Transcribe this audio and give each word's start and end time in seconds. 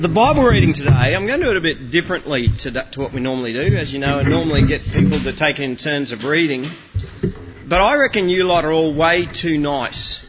The 0.00 0.08
Bible 0.08 0.44
reading 0.44 0.74
today, 0.74 1.16
I'm 1.16 1.26
going 1.26 1.40
to 1.40 1.46
do 1.46 1.50
it 1.50 1.56
a 1.56 1.60
bit 1.60 1.90
differently 1.90 2.46
to, 2.60 2.70
to 2.70 3.00
what 3.00 3.12
we 3.12 3.18
normally 3.18 3.52
do. 3.52 3.76
As 3.76 3.92
you 3.92 3.98
know, 3.98 4.20
I 4.20 4.22
normally 4.22 4.64
get 4.64 4.82
people 4.84 5.18
to 5.18 5.34
take 5.36 5.58
in 5.58 5.74
turns 5.74 6.12
of 6.12 6.22
reading. 6.22 6.66
But 7.68 7.80
I 7.80 7.96
reckon 7.96 8.28
you 8.28 8.44
lot 8.44 8.64
are 8.64 8.70
all 8.70 8.94
way 8.94 9.26
too 9.26 9.58
nice 9.58 10.24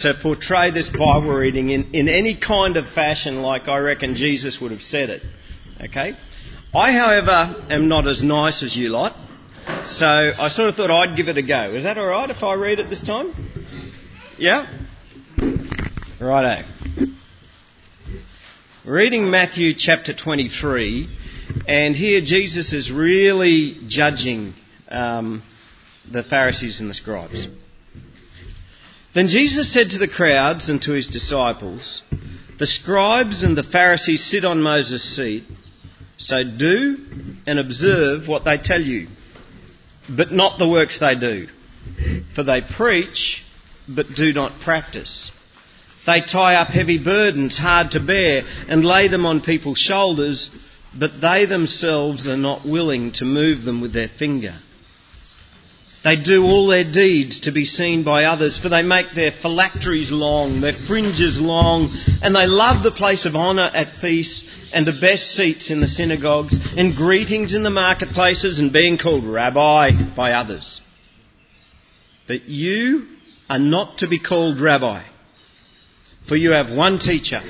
to 0.00 0.12
portray 0.20 0.70
this 0.70 0.90
Bible 0.90 1.32
reading 1.32 1.70
in, 1.70 1.94
in 1.94 2.10
any 2.10 2.38
kind 2.38 2.76
of 2.76 2.88
fashion 2.88 3.40
like 3.40 3.68
I 3.68 3.78
reckon 3.78 4.16
Jesus 4.16 4.60
would 4.60 4.70
have 4.70 4.82
said 4.82 5.08
it. 5.08 5.22
Okay? 5.80 6.12
I, 6.74 6.92
however, 6.92 7.64
am 7.70 7.88
not 7.88 8.06
as 8.06 8.22
nice 8.22 8.62
as 8.62 8.76
you 8.76 8.90
lot. 8.90 9.16
So 9.86 10.04
I 10.04 10.48
sort 10.50 10.68
of 10.68 10.74
thought 10.74 10.90
I'd 10.90 11.16
give 11.16 11.28
it 11.28 11.38
a 11.38 11.42
go. 11.42 11.72
Is 11.72 11.84
that 11.84 11.96
alright 11.96 12.28
if 12.28 12.42
I 12.42 12.52
read 12.52 12.80
it 12.80 12.90
this 12.90 13.02
time? 13.02 13.32
Yeah? 14.36 14.66
Righto. 16.20 16.79
Reading 18.86 19.30
Matthew 19.30 19.74
chapter 19.74 20.14
23, 20.14 21.06
and 21.68 21.94
here 21.94 22.22
Jesus 22.22 22.72
is 22.72 22.90
really 22.90 23.76
judging 23.86 24.54
um, 24.88 25.42
the 26.10 26.22
Pharisees 26.22 26.80
and 26.80 26.88
the 26.88 26.94
scribes. 26.94 27.46
Then 29.14 29.28
Jesus 29.28 29.70
said 29.70 29.90
to 29.90 29.98
the 29.98 30.08
crowds 30.08 30.70
and 30.70 30.80
to 30.80 30.92
his 30.92 31.08
disciples, 31.08 32.00
The 32.58 32.66
scribes 32.66 33.42
and 33.42 33.54
the 33.54 33.62
Pharisees 33.62 34.24
sit 34.24 34.46
on 34.46 34.62
Moses' 34.62 35.14
seat, 35.14 35.44
so 36.16 36.42
do 36.42 36.96
and 37.46 37.58
observe 37.58 38.28
what 38.28 38.46
they 38.46 38.56
tell 38.56 38.80
you, 38.80 39.08
but 40.08 40.32
not 40.32 40.58
the 40.58 40.66
works 40.66 40.98
they 41.00 41.16
do. 41.16 41.48
For 42.34 42.44
they 42.44 42.62
preach, 42.62 43.44
but 43.86 44.06
do 44.16 44.32
not 44.32 44.58
practice. 44.62 45.30
They 46.06 46.22
tie 46.22 46.54
up 46.54 46.68
heavy 46.68 46.98
burdens 46.98 47.58
hard 47.58 47.92
to 47.92 48.00
bear 48.00 48.42
and 48.68 48.84
lay 48.84 49.08
them 49.08 49.26
on 49.26 49.42
people's 49.42 49.78
shoulders, 49.78 50.50
but 50.98 51.20
they 51.20 51.44
themselves 51.44 52.26
are 52.26 52.36
not 52.36 52.66
willing 52.66 53.12
to 53.12 53.24
move 53.24 53.64
them 53.64 53.80
with 53.80 53.92
their 53.92 54.08
finger. 54.08 54.58
They 56.02 56.16
do 56.16 56.44
all 56.44 56.66
their 56.66 56.90
deeds 56.90 57.40
to 57.40 57.52
be 57.52 57.66
seen 57.66 58.04
by 58.04 58.24
others, 58.24 58.58
for 58.58 58.70
they 58.70 58.82
make 58.82 59.12
their 59.14 59.32
phylacteries 59.32 60.10
long, 60.10 60.62
their 60.62 60.72
fringes 60.86 61.38
long, 61.38 61.94
and 62.22 62.34
they 62.34 62.46
love 62.46 62.82
the 62.82 62.90
place 62.90 63.26
of 63.26 63.36
honour 63.36 63.70
at 63.74 64.00
feasts 64.00 64.48
and 64.72 64.86
the 64.86 64.98
best 64.98 65.32
seats 65.32 65.70
in 65.70 65.80
the 65.80 65.86
synagogues, 65.86 66.56
and 66.74 66.96
greetings 66.96 67.52
in 67.52 67.62
the 67.62 67.70
marketplaces, 67.70 68.58
and 68.58 68.72
being 68.72 68.96
called 68.96 69.26
rabbi 69.26 69.90
by 70.16 70.32
others. 70.32 70.80
But 72.26 72.48
you 72.48 73.06
are 73.50 73.58
not 73.58 73.98
to 73.98 74.08
be 74.08 74.18
called 74.18 74.58
rabbi 74.58 75.02
for 76.26 76.36
you 76.36 76.52
have 76.52 76.70
one 76.76 76.98
teacher, 76.98 77.40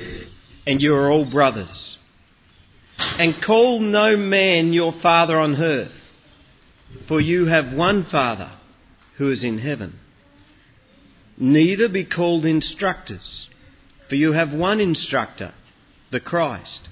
and 0.65 0.81
you 0.81 0.95
are 0.95 1.11
all 1.11 1.29
brothers. 1.29 1.97
And 2.97 3.41
call 3.41 3.79
no 3.79 4.15
man 4.15 4.73
your 4.73 4.93
father 4.93 5.37
on 5.37 5.55
earth, 5.55 5.91
for 7.07 7.19
you 7.19 7.45
have 7.45 7.73
one 7.73 8.03
Father 8.03 8.51
who 9.17 9.29
is 9.29 9.43
in 9.43 9.59
heaven. 9.59 9.99
Neither 11.37 11.89
be 11.89 12.05
called 12.05 12.45
instructors, 12.45 13.49
for 14.09 14.15
you 14.15 14.33
have 14.33 14.53
one 14.53 14.79
instructor, 14.79 15.53
the 16.11 16.19
Christ. 16.19 16.87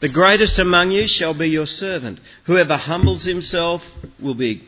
The 0.00 0.12
greatest 0.12 0.58
among 0.58 0.92
you 0.92 1.08
shall 1.08 1.36
be 1.36 1.48
your 1.48 1.66
servant. 1.66 2.20
Whoever 2.44 2.76
humbles 2.76 3.24
himself 3.24 3.82
will 4.22 4.34
be, 4.34 4.62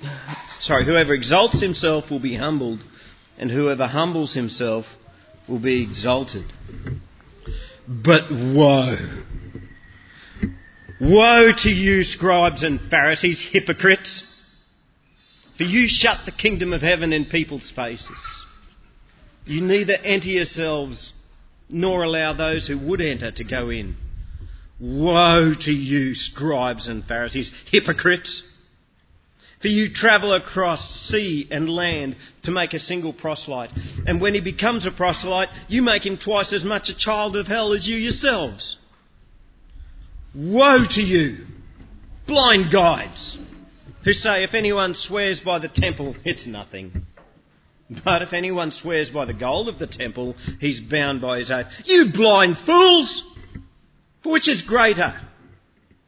sorry, 0.61 0.85
whoever 0.85 1.13
exalts 1.13 1.61
himself 1.61 2.11
will 2.11 2.21
be 2.21 2.35
humbled, 2.35 2.83
and 3.39 3.51
whoever 3.51 3.87
humbles 3.87 4.35
himself 4.35 4.87
will 5.49 5.59
be 5.59 5.83
exalted. 5.83 6.45
But 7.87 8.31
woe! 8.31 8.97
Woe 11.01 11.53
to 11.63 11.71
you, 11.71 12.05
scribes 12.05 12.65
and 12.65 12.81
Pharisees, 12.91 13.43
hypocrites! 13.43 14.25
For 15.57 15.65
you 15.65 15.89
shut 15.89 16.19
the 16.25 16.33
kingdom 16.33 16.73
of 16.73 16.83
heaven 16.83 17.13
in 17.13 17.25
people's 17.25 17.71
faces. 17.71 18.17
You 19.45 19.63
neither 19.63 19.95
enter 19.95 20.29
yourselves 20.29 21.13
nor 21.71 22.03
allow 22.03 22.33
those 22.33 22.67
who 22.67 22.79
would 22.79 23.01
enter 23.01 23.31
to 23.31 23.45
go 23.45 23.71
in. 23.71 23.97
Woe 24.81 25.55
to 25.61 25.73
you, 25.73 26.15
scribes 26.15 26.87
and 26.89 27.05
Pharisees, 27.05 27.53
hypocrites! 27.71 28.43
For 29.61 29.69
you 29.69 29.93
travel 29.93 30.35
across 30.35 31.09
sea 31.09 31.49
and 31.51 31.69
land 31.69 32.17
to 32.43 32.53
make 32.53 32.75
a 32.75 32.79
single 32.79 33.13
proselyte. 33.13 33.71
And 34.07 34.21
when 34.21 34.35
he 34.35 34.41
becomes 34.41 34.87
a 34.87 34.93
proselyte, 34.93 35.49
you 35.67 35.83
make 35.83 36.07
him 36.07 36.17
twice 36.17 36.53
as 36.53 36.65
much 36.65 36.89
a 36.89 36.97
child 36.97 37.37
of 37.37 37.49
hell 37.49 37.73
as 37.73 37.89
you 37.89 37.97
yourselves. 37.97 38.77
Woe 40.35 40.85
to 40.91 41.03
you, 41.03 41.47
blind 42.27 42.71
guides, 42.71 43.37
who 44.05 44.13
say, 44.13 44.45
if 44.45 44.55
anyone 44.55 44.95
swears 44.95 45.41
by 45.41 45.59
the 45.59 45.69
temple, 45.69 46.15
it's 46.25 46.47
nothing. 46.47 47.07
But 48.05 48.23
if 48.23 48.33
anyone 48.33 48.71
swears 48.71 49.11
by 49.11 49.25
the 49.25 49.35
gold 49.35 49.69
of 49.69 49.79
the 49.79 49.87
temple, 49.87 50.37
he's 50.61 50.79
bound 50.79 51.21
by 51.21 51.39
his 51.39 51.51
oath. 51.51 51.67
You 51.85 52.13
blind 52.15 52.59
fools! 52.59 53.25
For 54.23 54.31
which 54.31 54.49
is 54.49 54.63
greater? 54.63 55.19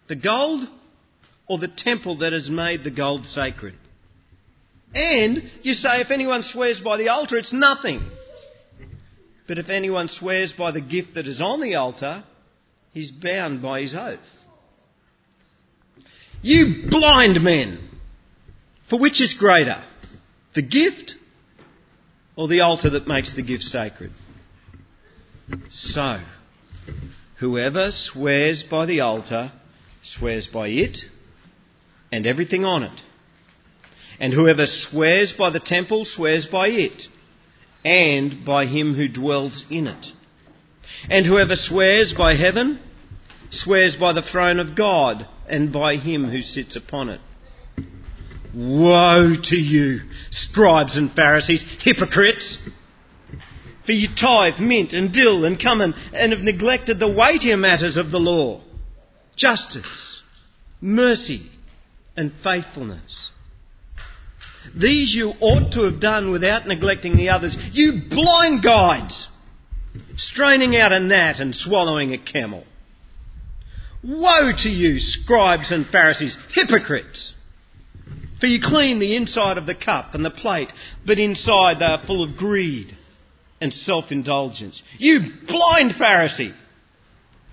The 0.08 0.16
gold 0.16 0.68
or 1.50 1.58
the 1.58 1.66
temple 1.66 2.18
that 2.18 2.32
has 2.32 2.48
made 2.48 2.84
the 2.84 2.92
gold 2.92 3.26
sacred. 3.26 3.74
And 4.94 5.50
you 5.62 5.74
say 5.74 6.00
if 6.00 6.12
anyone 6.12 6.44
swears 6.44 6.80
by 6.80 6.96
the 6.96 7.08
altar, 7.08 7.36
it's 7.36 7.52
nothing. 7.52 8.08
But 9.48 9.58
if 9.58 9.68
anyone 9.68 10.06
swears 10.06 10.52
by 10.52 10.70
the 10.70 10.80
gift 10.80 11.14
that 11.14 11.26
is 11.26 11.40
on 11.40 11.60
the 11.60 11.74
altar, 11.74 12.22
he's 12.92 13.10
bound 13.10 13.62
by 13.62 13.80
his 13.80 13.96
oath. 13.96 14.20
You 16.40 16.88
blind 16.88 17.42
men! 17.42 17.80
For 18.88 19.00
which 19.00 19.20
is 19.20 19.34
greater? 19.34 19.82
The 20.54 20.62
gift 20.62 21.16
or 22.36 22.46
the 22.46 22.60
altar 22.60 22.90
that 22.90 23.08
makes 23.08 23.34
the 23.34 23.42
gift 23.42 23.64
sacred? 23.64 24.12
So, 25.68 26.20
whoever 27.40 27.90
swears 27.90 28.62
by 28.62 28.86
the 28.86 29.00
altar 29.00 29.50
swears 30.04 30.46
by 30.46 30.68
it 30.68 30.98
and 32.12 32.26
everything 32.26 32.64
on 32.64 32.82
it. 32.82 33.02
And 34.18 34.32
whoever 34.32 34.66
swears 34.66 35.32
by 35.32 35.50
the 35.50 35.60
temple 35.60 36.04
swears 36.04 36.46
by 36.46 36.68
it 36.68 37.08
and 37.84 38.44
by 38.44 38.66
him 38.66 38.94
who 38.94 39.08
dwells 39.08 39.64
in 39.70 39.86
it. 39.86 40.06
And 41.08 41.24
whoever 41.24 41.56
swears 41.56 42.12
by 42.12 42.34
heaven 42.34 42.78
swears 43.50 43.96
by 43.96 44.12
the 44.12 44.22
throne 44.22 44.60
of 44.60 44.76
God 44.76 45.26
and 45.48 45.72
by 45.72 45.96
him 45.96 46.30
who 46.30 46.42
sits 46.42 46.76
upon 46.76 47.08
it. 47.08 47.20
Woe 48.54 49.36
to 49.44 49.56
you, 49.56 50.00
scribes 50.30 50.96
and 50.96 51.12
Pharisees, 51.12 51.64
hypocrites! 51.80 52.58
For 53.86 53.92
you 53.92 54.08
tithe 54.14 54.58
mint 54.58 54.92
and 54.92 55.12
dill 55.12 55.44
and 55.44 55.58
cumin 55.58 55.94
and 56.12 56.32
have 56.32 56.42
neglected 56.42 56.98
the 56.98 57.08
weightier 57.10 57.56
matters 57.56 57.96
of 57.96 58.10
the 58.10 58.20
law 58.20 58.62
justice, 59.36 60.22
mercy, 60.82 61.50
and 62.20 62.32
faithfulness. 62.44 63.32
These 64.76 65.14
you 65.14 65.32
ought 65.40 65.72
to 65.72 65.84
have 65.84 66.00
done 66.00 66.30
without 66.30 66.66
neglecting 66.66 67.16
the 67.16 67.30
others. 67.30 67.56
You 67.72 68.02
blind 68.08 68.62
guides! 68.62 69.28
Straining 70.16 70.76
out 70.76 70.92
a 70.92 71.00
gnat 71.00 71.40
and 71.40 71.56
swallowing 71.56 72.12
a 72.12 72.18
camel. 72.18 72.64
Woe 74.04 74.52
to 74.58 74.68
you, 74.68 75.00
scribes 75.00 75.72
and 75.72 75.86
Pharisees, 75.86 76.36
hypocrites! 76.52 77.34
For 78.38 78.46
you 78.46 78.60
clean 78.62 78.98
the 78.98 79.16
inside 79.16 79.58
of 79.58 79.66
the 79.66 79.74
cup 79.74 80.14
and 80.14 80.24
the 80.24 80.30
plate, 80.30 80.72
but 81.04 81.18
inside 81.18 81.80
they 81.80 81.86
are 81.86 82.06
full 82.06 82.22
of 82.22 82.36
greed 82.36 82.96
and 83.60 83.72
self 83.72 84.12
indulgence. 84.12 84.82
You 84.98 85.20
blind 85.46 85.92
Pharisee! 85.92 86.54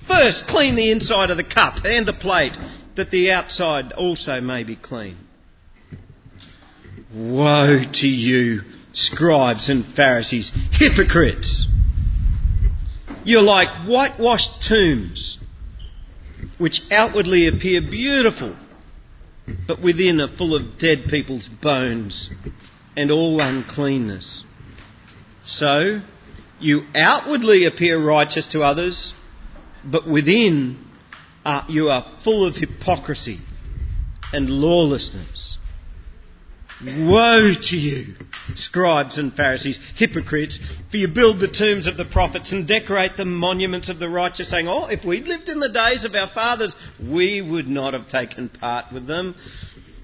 First, 0.07 0.47
clean 0.47 0.75
the 0.75 0.91
inside 0.91 1.31
of 1.31 1.37
the 1.37 1.43
cup 1.43 1.83
and 1.83 2.05
the 2.05 2.13
plate, 2.13 2.53
that 2.97 3.11
the 3.11 3.31
outside 3.31 3.93
also 3.93 4.41
may 4.41 4.63
be 4.63 4.75
clean. 4.75 5.17
Woe 7.13 7.83
to 7.93 8.07
you, 8.07 8.61
scribes 8.91 9.69
and 9.69 9.85
Pharisees, 9.85 10.51
hypocrites! 10.73 11.67
You're 13.23 13.41
like 13.41 13.87
whitewashed 13.87 14.63
tombs, 14.67 15.39
which 16.57 16.81
outwardly 16.91 17.47
appear 17.47 17.81
beautiful, 17.81 18.55
but 19.67 19.81
within 19.81 20.19
are 20.19 20.27
full 20.27 20.55
of 20.55 20.77
dead 20.77 21.05
people's 21.09 21.47
bones 21.47 22.29
and 22.95 23.11
all 23.11 23.39
uncleanness. 23.39 24.43
So, 25.43 26.01
you 26.59 26.83
outwardly 26.95 27.65
appear 27.65 28.03
righteous 28.03 28.47
to 28.47 28.63
others, 28.63 29.13
but 29.85 30.07
within 30.07 30.86
uh, 31.47 31.63
you 31.69 31.87
are 31.87 32.05
full 32.25 32.45
of 32.45 32.57
hypocrisy 32.57 33.39
and 34.33 34.49
lawlessness. 34.49 35.57
Woe 36.85 37.53
to 37.59 37.75
you, 37.77 38.15
scribes 38.55 39.17
and 39.17 39.33
Pharisees, 39.33 39.79
hypocrites, 39.95 40.59
for 40.91 40.97
you 40.97 41.07
build 41.07 41.39
the 41.39 41.47
tombs 41.47 41.87
of 41.87 41.95
the 41.95 42.03
prophets 42.03 42.51
and 42.51 42.67
decorate 42.67 43.15
the 43.15 43.23
monuments 43.23 43.87
of 43.87 43.97
the 43.97 44.09
righteous, 44.09 44.49
saying, 44.49 44.67
Oh, 44.67 44.87
if 44.87 45.05
we'd 45.05 45.25
lived 45.25 45.47
in 45.47 45.61
the 45.61 45.71
days 45.71 46.03
of 46.03 46.15
our 46.15 46.27
fathers, 46.27 46.75
we 47.01 47.41
would 47.41 47.69
not 47.69 47.93
have 47.93 48.09
taken 48.09 48.49
part 48.49 48.91
with 48.91 49.07
them 49.07 49.33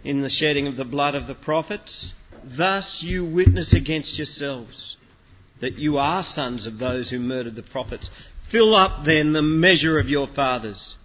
in 0.05 0.21
the 0.21 0.29
shedding 0.29 0.67
of 0.67 0.77
the 0.77 0.85
blood 0.85 1.13
of 1.13 1.27
the 1.27 1.35
prophets. 1.35 2.13
Thus 2.45 3.03
you 3.03 3.25
witness 3.25 3.73
against 3.73 4.17
yourselves 4.17 4.95
that 5.59 5.77
you 5.77 5.97
are 5.97 6.23
sons 6.23 6.67
of 6.67 6.79
those 6.79 7.09
who 7.09 7.19
murdered 7.19 7.57
the 7.57 7.63
prophets. 7.63 8.09
Fill 8.49 8.73
up 8.73 9.03
then 9.05 9.33
the 9.33 9.41
measure 9.41 9.99
of 9.99 10.07
your 10.07 10.27
fathers. 10.27 10.95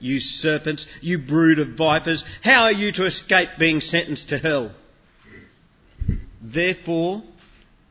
You 0.00 0.18
serpents, 0.18 0.86
you 1.00 1.18
brood 1.18 1.58
of 1.58 1.76
vipers, 1.76 2.24
how 2.42 2.64
are 2.64 2.72
you 2.72 2.90
to 2.92 3.04
escape 3.04 3.50
being 3.58 3.80
sentenced 3.80 4.30
to 4.30 4.38
hell? 4.38 4.72
Therefore, 6.42 7.22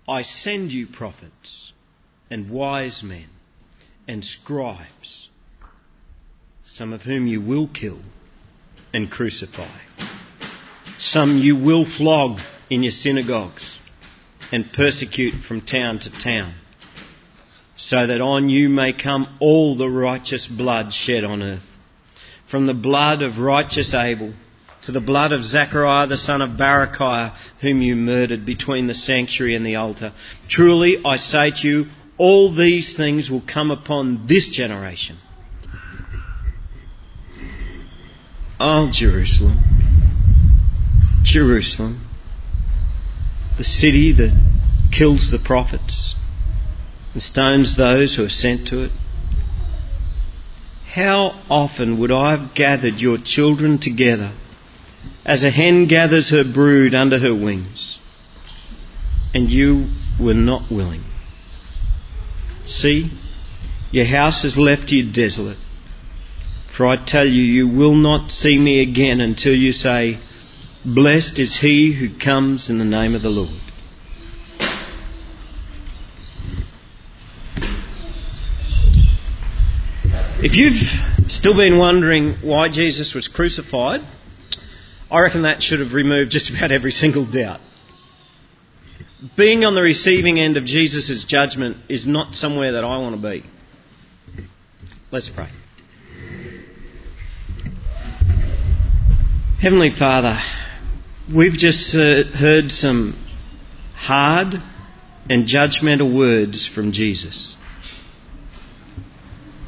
I 0.08 0.24
send 0.24 0.72
you 0.72 0.88
prophets 0.88 1.72
and 2.32 2.50
wise 2.50 3.04
men 3.04 3.28
and 4.08 4.26
scribes, 4.26 5.30
some 6.64 6.94
of 6.94 7.04
whom 7.04 7.28
you 7.28 7.42
will 7.42 7.68
kill 7.68 8.00
and 8.92 9.12
crucify. 9.12 9.78
Some 10.98 11.38
you 11.38 11.56
will 11.56 11.86
flog 11.86 12.40
in 12.72 12.82
your 12.82 12.92
synagogues 12.92 13.78
and 14.52 14.72
persecute 14.74 15.44
from 15.48 15.62
town 15.62 16.00
to 16.00 16.10
town, 16.10 16.56
so 17.78 18.08
that 18.08 18.20
on 18.20 18.50
you 18.50 18.68
may 18.68 18.94
come 18.94 19.38
all 19.40 19.78
the 19.78 19.90
righteous 19.90 20.48
blood 20.48 20.92
shed 20.92 21.24
on 21.24 21.44
earth, 21.44 21.62
from 22.50 22.66
the 22.66 22.74
blood 22.74 23.22
of 23.22 23.38
righteous 23.38 23.94
Abel 23.94 24.34
to 24.84 24.92
the 24.92 25.02
blood 25.02 25.32
of 25.32 25.44
Zechariah 25.44 26.08
the 26.08 26.18
son 26.18 26.42
of 26.42 26.52
Barachiah, 26.58 27.36
whom 27.62 27.82
you 27.82 27.96
murdered 27.96 28.46
between 28.46 28.88
the 28.88 28.94
sanctuary 28.94 29.56
and 29.56 29.66
the 29.66 29.76
altar. 29.76 30.14
Truly, 30.48 30.98
I 31.06 31.18
say 31.18 31.52
to 31.52 31.68
you, 31.68 31.86
all 32.18 32.54
these 32.54 32.96
things 32.96 33.30
will 33.30 33.44
come 33.46 33.72
upon 33.72 34.26
this 34.28 34.50
generation. 34.50 35.18
Oh, 38.60 38.90
Jerusalem, 38.92 39.58
Jerusalem, 41.24 42.06
the 43.58 43.64
city 43.64 44.12
that 44.14 44.32
kills 44.98 45.32
the 45.32 45.40
prophets 45.40 46.16
and 47.14 47.22
stones 47.22 47.78
those 47.78 48.16
who 48.16 48.26
are 48.26 48.30
sent 48.30 48.68
to 48.68 48.84
it. 48.84 48.92
How 50.94 51.40
often 51.50 52.00
would 52.00 52.12
I 52.12 52.36
have 52.36 52.56
gathered 52.56 53.00
your 53.00 53.18
children 53.18 53.78
together 53.78 54.34
as 55.24 55.44
a 55.44 55.52
hen 55.52 55.88
gathers 55.88 56.32
her 56.32 56.44
brood 56.44 56.96
under 56.96 57.20
her 57.20 57.34
wings, 57.34 58.00
and 59.34 59.50
you 59.50 59.90
were 60.20 60.34
not 60.34 60.72
willing. 60.72 61.04
See, 62.66 63.12
your 63.92 64.06
house 64.06 64.42
has 64.42 64.58
left 64.58 64.90
you 64.92 65.12
desolate. 65.12 65.58
For 66.76 66.88
I 66.88 66.98
tell 67.06 67.28
you, 67.28 67.44
you 67.44 67.68
will 67.68 67.96
not 67.96 68.32
see 68.32 68.58
me 68.58 68.82
again 68.82 69.22
until 69.22 69.54
you 69.54 69.72
say, 69.74 70.18
Blessed 70.84 71.38
is 71.38 71.60
he 71.60 71.94
who 71.94 72.18
comes 72.18 72.70
in 72.70 72.80
the 72.80 72.86
name 72.86 73.14
of 73.14 73.22
the 73.22 73.30
Lord. 73.30 73.62
If 80.42 80.56
you've 80.56 81.30
still 81.30 81.54
been 81.54 81.78
wondering 81.78 82.36
why 82.36 82.70
Jesus 82.70 83.14
was 83.14 83.28
crucified, 83.28 84.00
I 85.12 85.20
reckon 85.20 85.42
that 85.42 85.62
should 85.62 85.82
have 85.82 85.92
removed 85.92 86.32
just 86.32 86.50
about 86.50 86.72
every 86.72 86.92
single 86.92 87.30
doubt. 87.30 87.60
Being 89.36 89.66
on 89.66 89.76
the 89.76 89.82
receiving 89.82 90.40
end 90.40 90.56
of 90.56 90.64
Jesus' 90.64 91.26
judgment 91.26 91.76
is 91.90 92.08
not 92.08 92.36
somewhere 92.36 92.72
that 92.72 92.86
I 92.86 93.00
want 93.00 93.22
to 93.22 93.22
be. 93.22 93.44
Let's 95.12 95.28
pray. 95.28 95.50
Heavenly 99.62 99.92
Father, 99.92 100.40
we've 101.36 101.52
just 101.52 101.94
uh, 101.94 102.24
heard 102.24 102.72
some 102.72 103.22
hard 103.94 104.54
and 105.30 105.50
judgmental 105.50 106.16
words 106.16 106.66
from 106.66 106.94
Jesus. 106.94 107.58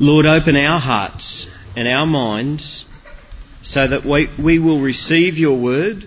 Lord, 0.02 0.26
open 0.26 0.56
our 0.56 0.80
hearts 0.80 1.46
and 1.76 1.88
our 1.88 2.08
minds 2.08 2.86
so 3.62 3.88
that 3.88 4.04
we, 4.04 4.30
we 4.44 4.58
will 4.58 4.82
receive 4.82 5.36
your 5.36 5.62
word 5.62 6.06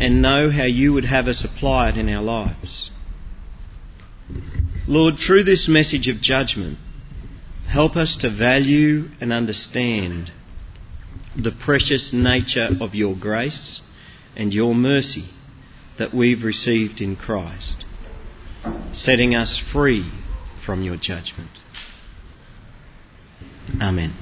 and 0.00 0.20
know 0.20 0.50
how 0.50 0.64
you 0.64 0.92
would 0.92 1.04
have 1.04 1.28
us 1.28 1.44
apply 1.44 1.90
it 1.90 1.96
in 1.96 2.08
our 2.08 2.24
lives. 2.24 2.90
Lord, 4.88 5.14
through 5.24 5.44
this 5.44 5.68
message 5.68 6.08
of 6.08 6.20
judgment, 6.20 6.78
help 7.68 7.94
us 7.94 8.16
to 8.22 8.36
value 8.36 9.04
and 9.20 9.32
understand 9.32 10.32
the 11.36 11.52
precious 11.52 12.12
nature 12.12 12.70
of 12.80 12.96
your 12.96 13.14
grace 13.14 13.80
and 14.34 14.52
your 14.52 14.74
mercy 14.74 15.30
that 16.00 16.12
we've 16.12 16.42
received 16.42 17.00
in 17.00 17.14
Christ, 17.14 17.84
setting 18.92 19.36
us 19.36 19.62
free 19.72 20.10
from 20.66 20.82
your 20.82 20.96
judgment. 20.96 21.59
Amen. 23.78 24.12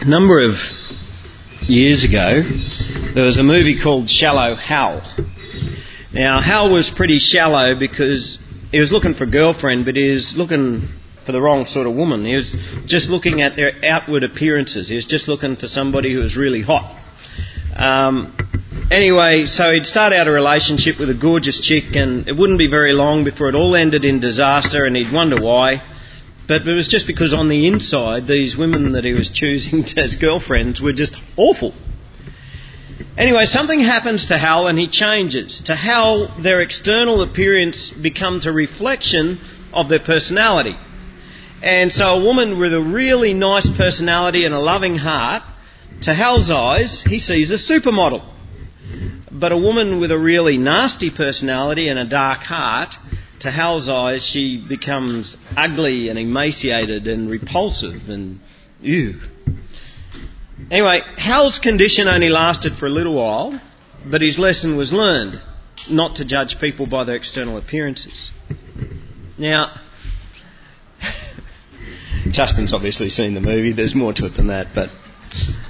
A 0.00 0.04
number 0.04 0.44
of 0.44 0.54
years 1.62 2.04
ago, 2.04 2.42
there 3.14 3.24
was 3.24 3.36
a 3.36 3.42
movie 3.42 3.80
called 3.82 4.08
Shallow 4.08 4.54
Hal. 4.54 5.02
Now, 6.12 6.40
Hal 6.40 6.70
was 6.70 6.88
pretty 6.88 7.18
shallow 7.18 7.74
because 7.78 8.38
he 8.70 8.78
was 8.78 8.92
looking 8.92 9.14
for 9.14 9.24
a 9.24 9.30
girlfriend, 9.30 9.84
but 9.84 9.96
he 9.96 10.10
was 10.10 10.34
looking 10.36 10.88
for 11.26 11.32
the 11.32 11.42
wrong 11.42 11.66
sort 11.66 11.86
of 11.86 11.94
woman. 11.94 12.24
He 12.24 12.34
was 12.34 12.56
just 12.86 13.10
looking 13.10 13.42
at 13.42 13.56
their 13.56 13.72
outward 13.84 14.24
appearances. 14.24 14.88
He 14.88 14.94
was 14.94 15.04
just 15.04 15.28
looking 15.28 15.56
for 15.56 15.68
somebody 15.68 16.14
who 16.14 16.20
was 16.20 16.36
really 16.36 16.62
hot. 16.62 16.96
Um, 17.76 18.34
anyway, 18.90 19.46
so 19.46 19.72
he'd 19.72 19.86
start 19.86 20.12
out 20.12 20.28
a 20.28 20.30
relationship 20.30 20.98
with 20.98 21.10
a 21.10 21.14
gorgeous 21.14 21.60
chick, 21.60 21.94
and 21.94 22.28
it 22.28 22.36
wouldn't 22.36 22.58
be 22.58 22.68
very 22.68 22.92
long 22.92 23.24
before 23.24 23.48
it 23.48 23.54
all 23.54 23.74
ended 23.74 24.04
in 24.04 24.20
disaster, 24.20 24.84
and 24.84 24.96
he'd 24.96 25.12
wonder 25.12 25.42
why. 25.42 25.82
But 26.46 26.66
it 26.66 26.72
was 26.72 26.88
just 26.88 27.06
because 27.06 27.34
on 27.34 27.48
the 27.48 27.66
inside, 27.66 28.26
these 28.26 28.56
women 28.56 28.92
that 28.92 29.04
he 29.04 29.12
was 29.12 29.30
choosing 29.30 29.84
as 29.96 30.16
girlfriends 30.16 30.80
were 30.80 30.94
just 30.94 31.14
awful. 31.36 31.74
Anyway, 33.16 33.44
something 33.44 33.80
happens 33.80 34.26
to 34.26 34.38
Hal 34.38 34.68
and 34.68 34.78
he 34.78 34.88
changes. 34.88 35.60
To 35.66 35.74
Hal, 35.74 36.40
their 36.40 36.60
external 36.60 37.22
appearance 37.22 37.90
becomes 37.90 38.46
a 38.46 38.52
reflection 38.52 39.40
of 39.72 39.88
their 39.88 39.98
personality. 39.98 40.76
And 41.62 41.92
so 41.92 42.14
a 42.14 42.24
woman 42.24 42.58
with 42.60 42.72
a 42.72 42.80
really 42.80 43.34
nice 43.34 43.68
personality 43.76 44.44
and 44.44 44.54
a 44.54 44.60
loving 44.60 44.96
heart, 44.96 45.42
to 46.02 46.14
Hal's 46.14 46.50
eyes, 46.50 47.02
he 47.02 47.18
sees 47.18 47.50
a 47.50 47.54
supermodel. 47.54 48.24
But 49.30 49.52
a 49.52 49.56
woman 49.56 50.00
with 50.00 50.10
a 50.10 50.18
really 50.18 50.58
nasty 50.58 51.10
personality 51.10 51.88
and 51.88 51.98
a 51.98 52.08
dark 52.08 52.40
heart, 52.40 52.94
to 53.40 53.50
Hal's 53.50 53.88
eyes, 53.88 54.26
she 54.26 54.64
becomes 54.68 55.36
ugly 55.56 56.08
and 56.08 56.18
emaciated 56.18 57.06
and 57.06 57.30
repulsive 57.30 58.08
and 58.08 58.40
ew. 58.80 59.20
Anyway, 60.70 61.00
Hal's 61.16 61.58
condition 61.58 62.08
only 62.08 62.28
lasted 62.28 62.74
for 62.74 62.86
a 62.86 62.90
little 62.90 63.14
while, 63.14 63.60
but 64.04 64.22
his 64.22 64.38
lesson 64.38 64.76
was 64.76 64.92
learned 64.92 65.40
not 65.88 66.16
to 66.16 66.24
judge 66.24 66.58
people 66.60 66.86
by 66.86 67.04
their 67.04 67.14
external 67.14 67.56
appearances. 67.56 68.32
Now, 69.38 69.80
Justin's 72.30 72.74
obviously 72.74 73.08
seen 73.08 73.34
the 73.34 73.40
movie, 73.40 73.72
there's 73.72 73.94
more 73.94 74.12
to 74.14 74.26
it 74.26 74.36
than 74.36 74.48
that, 74.48 74.68
but 74.74 74.90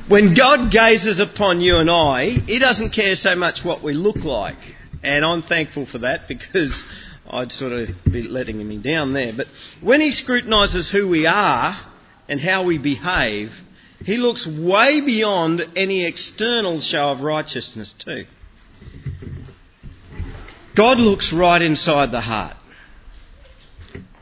when 0.08 0.34
God 0.34 0.72
gazes 0.72 1.20
upon 1.20 1.60
you 1.60 1.76
and 1.76 1.90
I, 1.90 2.30
He 2.30 2.58
doesn't 2.58 2.90
care 2.90 3.14
so 3.14 3.34
much 3.36 3.64
what 3.64 3.82
we 3.82 3.92
look 3.94 4.16
like. 4.16 4.56
And 5.02 5.24
I'm 5.24 5.42
thankful 5.42 5.86
for 5.86 5.98
that 5.98 6.26
because 6.26 6.84
I'd 7.30 7.52
sort 7.52 7.72
of 7.72 7.88
be 8.04 8.22
letting 8.22 8.66
me 8.66 8.78
down 8.78 9.12
there. 9.12 9.32
But 9.36 9.46
when 9.80 10.00
he 10.00 10.10
scrutinises 10.10 10.90
who 10.90 11.08
we 11.08 11.26
are 11.26 11.78
and 12.28 12.40
how 12.40 12.64
we 12.64 12.78
behave, 12.78 13.52
he 14.00 14.16
looks 14.16 14.46
way 14.46 15.00
beyond 15.00 15.62
any 15.76 16.04
external 16.04 16.80
show 16.80 17.10
of 17.10 17.20
righteousness, 17.20 17.94
too. 17.98 18.24
God 20.76 20.98
looks 20.98 21.32
right 21.32 21.60
inside 21.60 22.10
the 22.10 22.20
heart. 22.20 22.56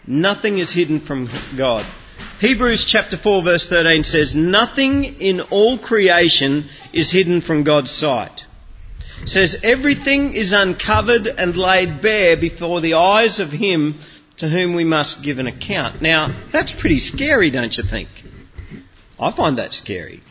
Nothing 0.07 0.59
is 0.59 0.73
hidden 0.73 1.01
from 1.01 1.29
God. 1.57 1.85
Hebrews 2.41 2.85
chapter 2.87 3.17
4 3.17 3.43
verse 3.43 3.69
13 3.69 4.05
says, 4.05 4.35
Nothing 4.35 5.05
in 5.05 5.41
all 5.41 5.79
creation 5.79 6.69
is 6.93 7.11
hidden 7.11 7.41
from 7.41 7.65
God's 7.65 7.91
sight 7.91 8.43
says, 9.25 9.57
Everything 9.63 10.35
is 10.35 10.53
uncovered 10.53 11.27
and 11.27 11.57
laid 11.57 12.03
bare 12.03 12.37
before 12.37 12.81
the 12.81 12.95
eyes 12.95 13.41
of 13.41 13.51
him 13.51 13.99
to 14.39 14.49
whom 14.49 14.75
we 14.75 14.85
must 14.85 15.23
give 15.23 15.39
an 15.39 15.47
account. 15.47 16.03
Now, 16.03 16.49
that's 16.53 16.75
pretty 16.79 16.99
scary, 16.99 17.51
don't 17.51 17.77
you 17.77 17.85
think? 17.89 18.09
I 19.19 19.35
find 19.35 19.59
that 19.59 19.73
scary. 19.73 20.23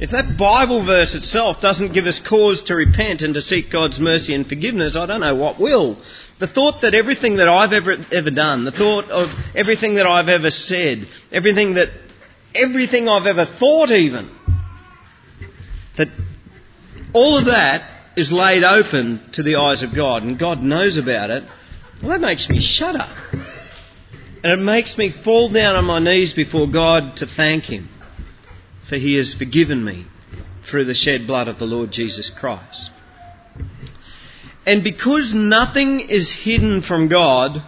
If 0.00 0.10
that 0.10 0.36
Bible 0.38 0.84
verse 0.84 1.14
itself 1.14 1.60
doesn't 1.60 1.92
give 1.92 2.06
us 2.06 2.20
cause 2.26 2.62
to 2.64 2.74
repent 2.74 3.20
and 3.20 3.34
to 3.34 3.42
seek 3.42 3.70
God's 3.70 4.00
mercy 4.00 4.34
and 4.34 4.46
forgiveness, 4.46 4.96
I 4.96 5.06
don't 5.06 5.20
know 5.20 5.36
what 5.36 5.60
will. 5.60 6.02
The 6.40 6.48
thought 6.48 6.82
that 6.82 6.94
everything 6.94 7.36
that 7.36 7.48
I've 7.48 7.72
ever, 7.72 7.96
ever 8.12 8.30
done, 8.30 8.64
the 8.64 8.72
thought 8.72 9.10
of 9.10 9.28
everything 9.54 9.96
that 9.96 10.06
I've 10.06 10.28
ever 10.28 10.50
said, 10.50 11.06
everything 11.30 11.74
that, 11.74 11.88
everything 12.54 13.08
I've 13.08 13.26
ever 13.26 13.44
thought 13.44 13.90
even, 13.90 14.30
that 15.98 16.08
all 17.12 17.38
of 17.38 17.46
that 17.46 17.88
is 18.16 18.32
laid 18.32 18.64
open 18.64 19.30
to 19.34 19.42
the 19.42 19.56
eyes 19.56 19.82
of 19.82 19.94
God 19.94 20.22
and 20.22 20.38
God 20.38 20.62
knows 20.62 20.96
about 20.96 21.30
it, 21.30 21.44
well, 22.02 22.12
that 22.12 22.20
makes 22.20 22.48
me 22.48 22.60
shudder. 22.60 23.06
And 24.42 24.52
it 24.52 24.64
makes 24.64 24.96
me 24.96 25.12
fall 25.22 25.52
down 25.52 25.76
on 25.76 25.84
my 25.84 25.98
knees 25.98 26.32
before 26.32 26.66
God 26.66 27.16
to 27.16 27.26
thank 27.26 27.64
Him 27.64 27.90
for 28.90 28.96
he 28.96 29.16
has 29.16 29.32
forgiven 29.32 29.84
me 29.84 30.04
through 30.68 30.84
the 30.84 30.94
shed 30.94 31.24
blood 31.26 31.46
of 31.46 31.60
the 31.60 31.64
Lord 31.64 31.92
Jesus 31.92 32.28
Christ. 32.36 32.90
And 34.70 34.84
because 34.84 35.34
nothing 35.34 35.98
is 35.98 36.32
hidden 36.32 36.82
from 36.82 37.08
God, 37.08 37.60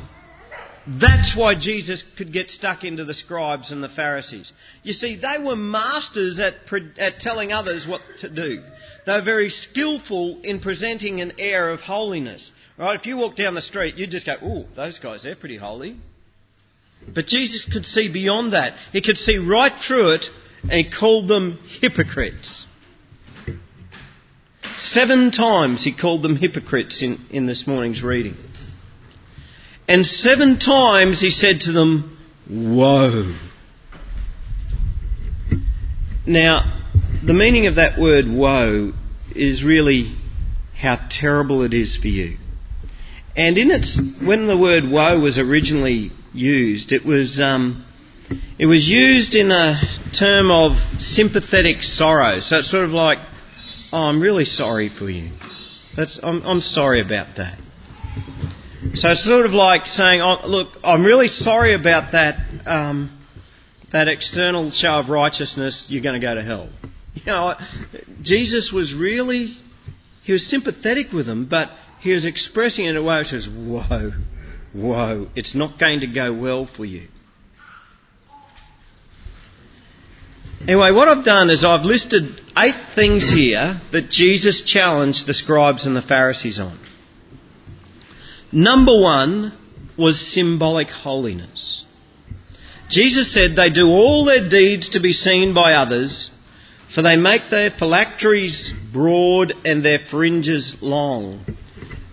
that's 0.87 1.35
why 1.35 1.57
Jesus 1.57 2.05
could 2.17 2.33
get 2.33 2.49
stuck 2.49 2.85
into 2.85 3.05
the 3.05 3.13
scribes 3.13 3.73
and 3.73 3.83
the 3.83 3.89
Pharisees. 3.89 4.53
You 4.85 4.93
see, 4.93 5.17
they 5.17 5.45
were 5.45 5.57
masters 5.57 6.39
at, 6.39 6.55
at 6.99 7.19
telling 7.19 7.53
others 7.53 7.89
what 7.89 8.03
to 8.21 8.29
do. 8.29 8.63
They 9.05 9.13
were 9.15 9.25
very 9.25 9.51
skillful 9.51 10.43
in 10.45 10.61
presenting 10.61 11.21
an 11.21 11.33
air 11.41 11.71
of 11.71 11.81
holiness. 11.81 12.53
Right? 12.79 12.97
If 13.01 13.07
you 13.07 13.17
walk 13.17 13.35
down 13.35 13.57
the 13.57 13.63
street, 13.63 13.97
you'd 13.97 14.13
just 14.13 14.27
go, 14.27 14.37
"Oh, 14.41 14.67
those 14.77 15.01
guys, 15.01 15.25
they're 15.25 15.35
pretty 15.35 15.57
holy." 15.57 15.97
But 17.13 17.27
Jesus 17.27 17.65
could 17.65 17.85
see 17.85 18.13
beyond 18.13 18.53
that. 18.53 18.75
He 18.93 19.03
could 19.03 19.19
see 19.19 19.39
right 19.39 19.77
through 19.77 20.13
it 20.13 20.27
and 20.63 20.75
he 20.75 20.89
called 20.89 21.27
them 21.27 21.59
hypocrites. 21.81 22.65
Seven 24.83 25.31
times 25.31 25.85
he 25.85 25.93
called 25.93 26.23
them 26.23 26.35
hypocrites 26.35 27.03
in, 27.03 27.21
in 27.31 27.47
this 27.47 27.69
morning's 27.69 28.03
reading. 28.03 28.35
And 29.87 30.05
seven 30.05 30.59
times 30.59 31.21
he 31.21 31.31
said 31.31 31.61
to 31.63 31.73
them, 31.73 32.19
Woe. 32.51 33.33
Now, 36.27 36.83
the 37.25 37.33
meaning 37.33 37.69
of 37.69 37.77
that 37.77 37.97
word 37.97 38.27
woe 38.29 38.93
is 39.37 39.63
really 39.63 40.17
how 40.77 40.99
terrible 41.09 41.63
it 41.63 41.75
is 41.75 41.97
for 41.97 42.09
you. 42.09 42.39
And 43.37 43.59
in 43.59 43.71
its, 43.71 44.01
when 44.21 44.49
the 44.49 44.59
word 44.59 44.83
woe 44.91 45.21
was 45.21 45.39
originally 45.39 46.11
used, 46.35 46.91
it 46.91 47.07
was 47.07 47.41
um, 47.41 47.85
it 48.59 48.67
was 48.67 48.89
used 48.89 49.37
in 49.37 49.53
a 49.53 49.81
term 50.19 50.51
of 50.51 50.73
sympathetic 50.99 51.85
sorrow. 51.85 52.41
So 52.41 52.59
it's 52.59 52.71
sort 52.71 52.85
of 52.85 52.91
like, 52.91 53.19
oh, 53.93 53.99
I'm 53.99 54.21
really 54.21 54.45
sorry 54.45 54.89
for 54.89 55.09
you. 55.09 55.31
That's, 55.97 56.19
I'm, 56.23 56.43
I'm 56.43 56.61
sorry 56.61 57.01
about 57.01 57.37
that. 57.37 57.59
So 58.95 59.11
it's 59.11 59.25
sort 59.25 59.47
of 59.47 59.53
like 59.53 59.87
saying, 59.87 60.21
oh, 60.23 60.47
look, 60.47 60.69
I'm 60.83 61.05
really 61.05 61.29
sorry 61.29 61.75
about 61.75 62.13
that, 62.13 62.37
um, 62.67 63.17
that 63.93 64.09
external 64.09 64.71
show 64.71 64.95
of 64.95 65.09
righteousness, 65.09 65.87
you're 65.89 66.03
going 66.03 66.21
to 66.21 66.27
go 66.27 66.35
to 66.35 66.43
hell. 66.43 66.69
You 67.15 67.27
know, 67.27 67.55
Jesus 68.23 68.73
was 68.73 68.95
really, 68.95 69.55
he 70.23 70.33
was 70.33 70.49
sympathetic 70.49 71.13
with 71.13 71.27
them, 71.27 71.47
but 71.47 71.69
he 72.01 72.11
was 72.11 72.25
expressing 72.25 72.87
it 72.87 72.91
in 72.93 72.97
a 72.97 73.03
way 73.03 73.19
which 73.19 73.29
says, 73.29 73.47
whoa, 73.47 74.13
whoa, 74.73 75.29
it's 75.37 75.55
not 75.55 75.79
going 75.79 76.01
to 76.01 76.07
go 76.07 76.33
well 76.33 76.65
for 76.65 76.87
you. 76.87 77.09
Anyway, 80.63 80.93
what 80.93 81.09
I've 81.09 81.25
done 81.25 81.51
is 81.51 81.65
I've 81.65 81.85
listed 81.85 82.41
eight 82.57 82.95
things 82.95 83.29
here 83.29 83.81
that 83.91 84.11
Jesus 84.11 84.63
challenged 84.63 85.27
the 85.27 85.35
scribes 85.35 85.87
and 85.87 85.97
the 85.97 86.03
Pharisees 86.03 86.61
on. 86.61 86.79
Number 88.53 89.01
one 89.01 89.53
was 89.99 90.21
symbolic 90.21 90.89
holiness. 90.89 91.85
Jesus 92.89 93.35
said 93.35 93.57
they 93.57 93.71
do 93.71 93.89
all 93.89 94.25
their 94.25 94.49
deeds 94.49 94.91
to 94.91 95.01
be 95.01 95.13
seen 95.13 95.53
by 95.53 95.73
others, 95.73 96.31
for 96.95 97.03
they 97.03 97.17
make 97.17 97.51
their 97.51 97.71
phylacteries 97.71 98.73
broad 98.93 99.55
and 99.65 99.85
their 99.85 99.99
fringes 99.99 100.77
long. 100.81 101.45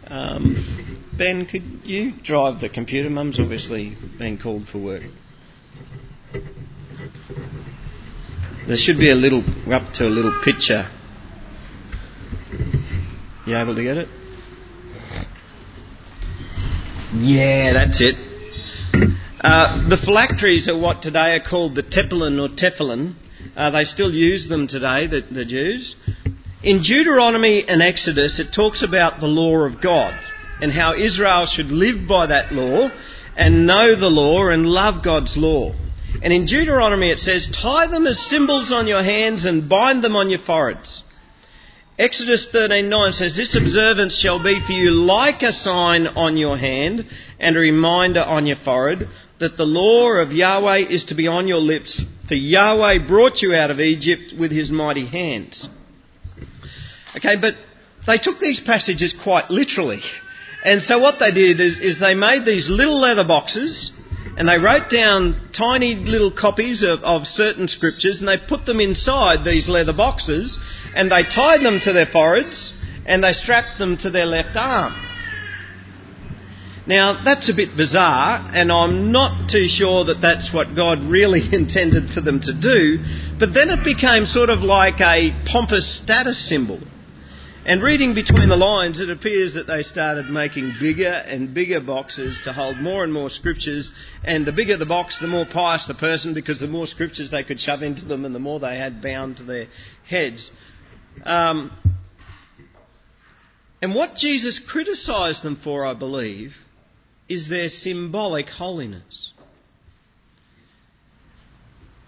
Um, 0.08 1.06
ben, 1.16 1.46
could 1.46 1.82
you 1.84 2.14
drive 2.24 2.62
the 2.62 2.70
computer? 2.70 3.12
Mum's 3.12 3.40
obviously 3.40 3.96
been 4.18 4.40
called 4.40 4.68
for 4.68 4.80
work. 4.80 5.04
There 8.68 8.78
should 8.78 9.00
be 9.00 9.10
a 9.10 9.16
little, 9.16 9.44
up 9.72 9.94
to 9.94 10.08
a 10.08 10.10
little 10.10 10.42
picture. 10.44 10.90
You 13.46 13.58
able 13.58 13.76
to 13.76 13.84
get 13.84 13.98
it? 13.98 14.08
Yeah, 17.14 17.74
that's 17.74 18.00
it. 18.00 18.16
Uh, 19.42 19.90
the 19.90 19.98
phylacteries 19.98 20.68
are 20.68 20.78
what 20.78 21.02
today 21.02 21.36
are 21.36 21.44
called 21.44 21.74
the 21.74 21.82
tefillin 21.82 22.40
or 22.40 22.54
tefillin. 22.56 23.16
Uh, 23.56 23.72
they 23.72 23.86
still 23.86 24.12
use 24.14 24.48
them 24.48 24.68
today, 24.68 25.08
the, 25.08 25.22
the 25.22 25.46
Jews. 25.46 25.96
In 26.62 26.82
Deuteronomy 26.82 27.64
and 27.68 27.82
Exodus, 27.82 28.40
it 28.40 28.54
talks 28.54 28.84
about 28.84 29.20
the 29.20 29.28
law 29.28 29.66
of 29.66 29.82
God 29.82 30.20
and 30.62 30.72
how 30.72 30.94
Israel 30.94 31.46
should 31.46 31.72
live 31.72 32.08
by 32.08 32.28
that 32.28 32.52
law 32.52 32.92
and 33.38 33.66
know 33.66 33.96
the 33.96 34.10
law 34.10 34.50
and 34.50 34.66
love 34.66 35.04
God's 35.04 35.38
law. 35.38 35.74
And 36.22 36.34
in 36.34 36.46
Deuteronomy 36.46 37.12
it 37.12 37.20
says, 37.20 37.48
Tie 37.48 37.88
them 37.88 38.06
as 38.06 38.20
symbols 38.20 38.72
on 38.72 38.88
your 38.88 39.04
hands 39.04 39.46
and 39.46 39.70
bind 39.70 40.04
them 40.04 40.16
on 40.16 40.30
your 40.30 40.40
foreheads. 40.40 41.04
Exodus 41.98 42.48
13:9 42.54 43.14
says, 43.14 43.36
This 43.36 43.56
observance 43.56 44.18
shall 44.18 44.42
be 44.42 44.60
for 44.66 44.72
you 44.72 44.92
like 44.92 45.42
a 45.42 45.52
sign 45.52 46.08
on 46.08 46.38
your 46.38 46.58
hand 46.58 47.06
and 47.40 47.56
a 47.56 47.60
reminder 47.60 48.22
on 48.22 48.46
your 48.46 48.58
forehead 48.58 49.10
that 49.40 49.58
the 49.58 49.66
law 49.66 50.12
of 50.12 50.32
Yahweh 50.32 50.88
is 50.90 51.06
to 51.06 51.16
be 51.16 51.28
on 51.28 51.48
your 51.48 51.60
lips, 51.60 52.02
for 52.28 52.36
Yahweh 52.36 53.08
brought 53.08 53.42
you 53.42 53.54
out 53.54 53.72
of 53.72 53.80
Egypt 53.80 54.34
with 54.38 54.52
his 54.52 54.70
mighty 54.70 55.08
hands. 55.08 55.68
Okay, 57.16 57.36
but 57.40 57.56
they 58.06 58.18
took 58.18 58.40
these 58.40 58.60
passages 58.60 59.14
quite 59.24 59.50
literally. 59.50 60.02
And 60.64 60.82
so 60.82 61.00
what 61.00 61.20
they 61.20 61.32
did 61.32 61.60
is, 61.60 61.80
is 61.80 62.00
they 62.00 62.16
made 62.16 62.46
these 62.46 62.70
little 62.70 63.00
leather 63.00 63.26
boxes 63.26 63.92
and 64.38 64.48
they 64.48 64.58
wrote 64.58 64.90
down 64.90 65.50
tiny 65.54 65.96
little 65.96 66.32
copies 66.32 66.84
of, 66.84 67.02
of 67.02 67.28
certain 67.28 67.68
scriptures 67.68 68.20
and 68.20 68.28
they 68.28 68.38
put 68.38 68.66
them 68.66 68.80
inside 68.80 69.44
these 69.44 69.68
leather 69.68 69.94
boxes 69.94 70.58
and 70.96 71.12
they 71.12 71.24
tied 71.24 71.62
them 71.62 71.80
to 71.82 71.94
their 71.94 72.06
foreheads 72.06 72.74
and 73.06 73.24
they 73.24 73.34
strapped 73.34 73.80
them 73.80 73.98
to 73.98 74.10
their 74.10 74.26
left 74.26 74.56
arm. 74.56 74.94
Now, 76.88 77.24
that's 77.24 77.50
a 77.50 77.54
bit 77.54 77.78
bizarre, 77.78 78.50
and 78.52 78.72
I'm 78.72 79.12
not 79.12 79.48
too 79.48 79.68
sure 79.68 80.06
that 80.06 80.22
that's 80.22 80.52
what 80.52 80.76
God 80.76 81.04
really 81.04 81.42
intended 81.54 82.10
for 82.10 82.22
them 82.22 82.40
to 82.40 82.54
do, 82.54 82.98
but 83.38 83.54
then 83.54 83.70
it 83.70 83.84
became 83.84 84.26
sort 84.26 84.50
of 84.50 84.62
like 84.62 85.00
a 85.00 85.32
pompous 85.46 85.88
status 85.98 86.50
symbol. 86.50 86.80
And 87.70 87.84
reading 87.84 88.16
between 88.16 88.50
the 88.50 88.56
lines, 88.56 89.00
it 89.00 89.12
appears 89.12 89.54
that 89.54 89.68
they 89.68 89.84
started 89.84 90.26
making 90.28 90.74
bigger 90.82 91.06
and 91.06 91.54
bigger 91.54 91.80
boxes 91.80 92.42
to 92.46 92.52
hold 92.52 92.78
more 92.78 93.04
and 93.04 93.14
more 93.14 93.30
scriptures. 93.30 93.92
And 94.24 94.44
the 94.44 94.52
bigger 94.52 94.76
the 94.76 94.88
box, 94.88 95.20
the 95.20 95.28
more 95.28 95.46
pious 95.46 95.86
the 95.86 95.94
person, 95.94 96.34
because 96.34 96.60
the 96.60 96.68
more 96.68 96.88
scriptures 96.88 97.30
they 97.30 97.44
could 97.44 97.60
shove 97.60 97.84
into 97.84 98.06
them 98.06 98.26
and 98.26 98.34
the 98.34 98.40
more 98.40 98.60
they 98.60 98.76
had 98.76 99.04
bound 99.04 99.38
to 99.38 99.44
their 99.44 99.68
heads. 100.08 100.52
Um, 101.24 101.72
and 103.84 103.94
what 103.94 104.16
Jesus 104.16 104.58
criticised 104.58 105.44
them 105.44 105.60
for, 105.64 105.86
I 105.86 105.94
believe, 105.94 106.56
is 107.28 107.50
their 107.50 107.70
symbolic 107.70 108.50
holiness. 108.50 109.32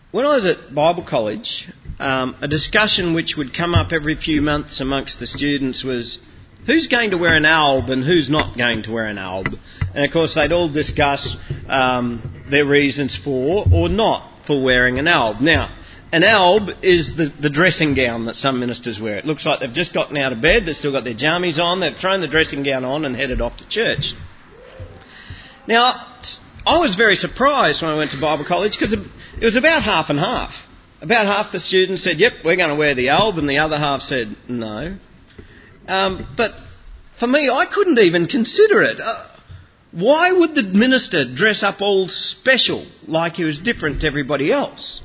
When 0.09 0.25
I 0.25 0.37
was 0.37 0.45
at 0.45 0.73
Bible 0.73 1.05
college, 1.07 1.69
um, 2.01 2.35
a 2.41 2.47
discussion 2.47 3.13
which 3.13 3.37
would 3.37 3.53
come 3.53 3.75
up 3.75 3.91
every 3.91 4.15
few 4.15 4.41
months 4.41 4.81
amongst 4.81 5.19
the 5.19 5.27
students 5.27 5.83
was 5.83 6.17
who's 6.65 6.87
going 6.87 7.11
to 7.11 7.17
wear 7.17 7.35
an 7.35 7.45
alb 7.45 7.89
and 7.89 8.03
who's 8.03 8.27
not 8.29 8.57
going 8.57 8.81
to 8.83 8.91
wear 8.91 9.05
an 9.05 9.19
alb. 9.19 9.47
And 9.93 10.03
of 10.03 10.11
course, 10.11 10.33
they'd 10.33 10.51
all 10.51 10.67
discuss 10.67 11.35
um, 11.69 12.43
their 12.49 12.65
reasons 12.65 13.15
for 13.15 13.65
or 13.71 13.87
not 13.87 14.45
for 14.47 14.63
wearing 14.63 14.97
an 14.97 15.07
alb. 15.07 15.41
Now, 15.41 15.77
an 16.11 16.23
alb 16.23 16.69
is 16.81 17.15
the, 17.15 17.31
the 17.39 17.51
dressing 17.51 17.93
gown 17.93 18.25
that 18.25 18.35
some 18.35 18.59
ministers 18.59 18.99
wear. 18.99 19.17
It 19.17 19.25
looks 19.25 19.45
like 19.45 19.59
they've 19.59 19.71
just 19.71 19.93
gotten 19.93 20.17
out 20.17 20.33
of 20.33 20.41
bed, 20.41 20.65
they've 20.65 20.75
still 20.75 20.91
got 20.91 21.03
their 21.03 21.13
jammies 21.13 21.59
on, 21.59 21.81
they've 21.81 21.95
thrown 21.95 22.21
the 22.21 22.27
dressing 22.27 22.63
gown 22.63 22.83
on 22.83 23.05
and 23.05 23.15
headed 23.15 23.41
off 23.41 23.57
to 23.57 23.69
church. 23.69 24.13
Now, 25.67 25.93
I 26.65 26.79
was 26.79 26.95
very 26.95 27.15
surprised 27.15 27.83
when 27.83 27.91
I 27.91 27.95
went 27.95 28.11
to 28.11 28.19
Bible 28.19 28.45
college 28.45 28.73
because 28.73 28.93
it 28.93 29.43
was 29.43 29.55
about 29.55 29.83
half 29.83 30.09
and 30.09 30.17
half. 30.17 30.53
About 31.01 31.25
half 31.25 31.51
the 31.51 31.59
students 31.59 32.03
said, 32.03 32.19
yep, 32.19 32.33
we're 32.45 32.57
going 32.57 32.69
to 32.69 32.75
wear 32.75 32.93
the 32.93 33.09
alb, 33.09 33.39
and 33.39 33.49
the 33.49 33.57
other 33.57 33.77
half 33.77 34.01
said, 34.01 34.35
no. 34.47 34.97
Um, 35.87 36.27
but 36.37 36.53
for 37.19 37.25
me, 37.25 37.49
I 37.49 37.65
couldn't 37.65 37.97
even 37.97 38.27
consider 38.27 38.83
it. 38.83 38.99
Uh, 39.01 39.27
Why 39.91 40.31
would 40.31 40.53
the 40.53 40.63
minister 40.63 41.25
dress 41.25 41.63
up 41.63 41.81
all 41.81 42.07
special 42.07 42.85
like 43.07 43.33
he 43.33 43.43
was 43.43 43.57
different 43.57 44.01
to 44.01 44.07
everybody 44.07 44.51
else? 44.51 45.01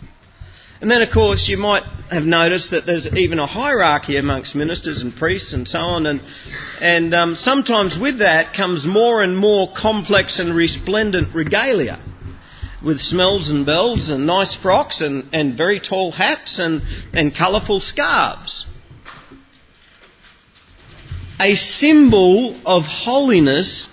And 0.83 0.91
then, 0.91 1.01
of 1.01 1.11
course, 1.11 1.49
you 1.49 1.57
might 1.57 1.85
have 2.11 2.25
noticed 2.25 2.73
that 2.73 2.85
there's 2.85 3.11
even 3.17 3.39
a 3.39 3.47
hierarchy 3.47 4.19
amongst 4.19 4.55
ministers 4.55 5.01
and 5.01 5.15
priests 5.15 5.55
and 5.55 5.67
so 5.67 5.79
on. 5.79 6.05
And, 6.05 6.21
and 6.83 7.15
um, 7.15 7.37
sometimes 7.37 7.99
with 7.99 8.19
that 8.19 8.53
comes 8.53 8.87
more 8.87 9.23
and 9.23 9.37
more 9.37 9.73
complex 9.75 10.39
and 10.39 10.55
resplendent 10.55 11.35
regalia 11.35 12.03
with 12.87 13.01
smells 13.01 13.51
and 13.51 13.67
bells 13.67 14.11
and 14.11 14.27
nice 14.27 14.55
frocks 14.55 15.01
and, 15.01 15.25
and 15.33 15.57
very 15.57 15.81
tall 15.81 16.13
hats 16.13 16.61
and, 16.61 16.83
and 17.13 17.35
colourful 17.35 17.81
scarves. 17.81 18.65
A 21.41 21.57
symbol 21.57 22.57
of 22.65 22.85
holiness 22.85 23.89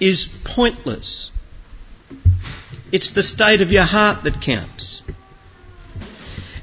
is 0.00 0.30
pointless. 0.46 1.30
It's 2.90 3.12
the 3.14 3.22
state 3.22 3.60
of 3.60 3.70
your 3.70 3.84
heart 3.84 4.24
that 4.24 4.42
counts. 4.42 5.02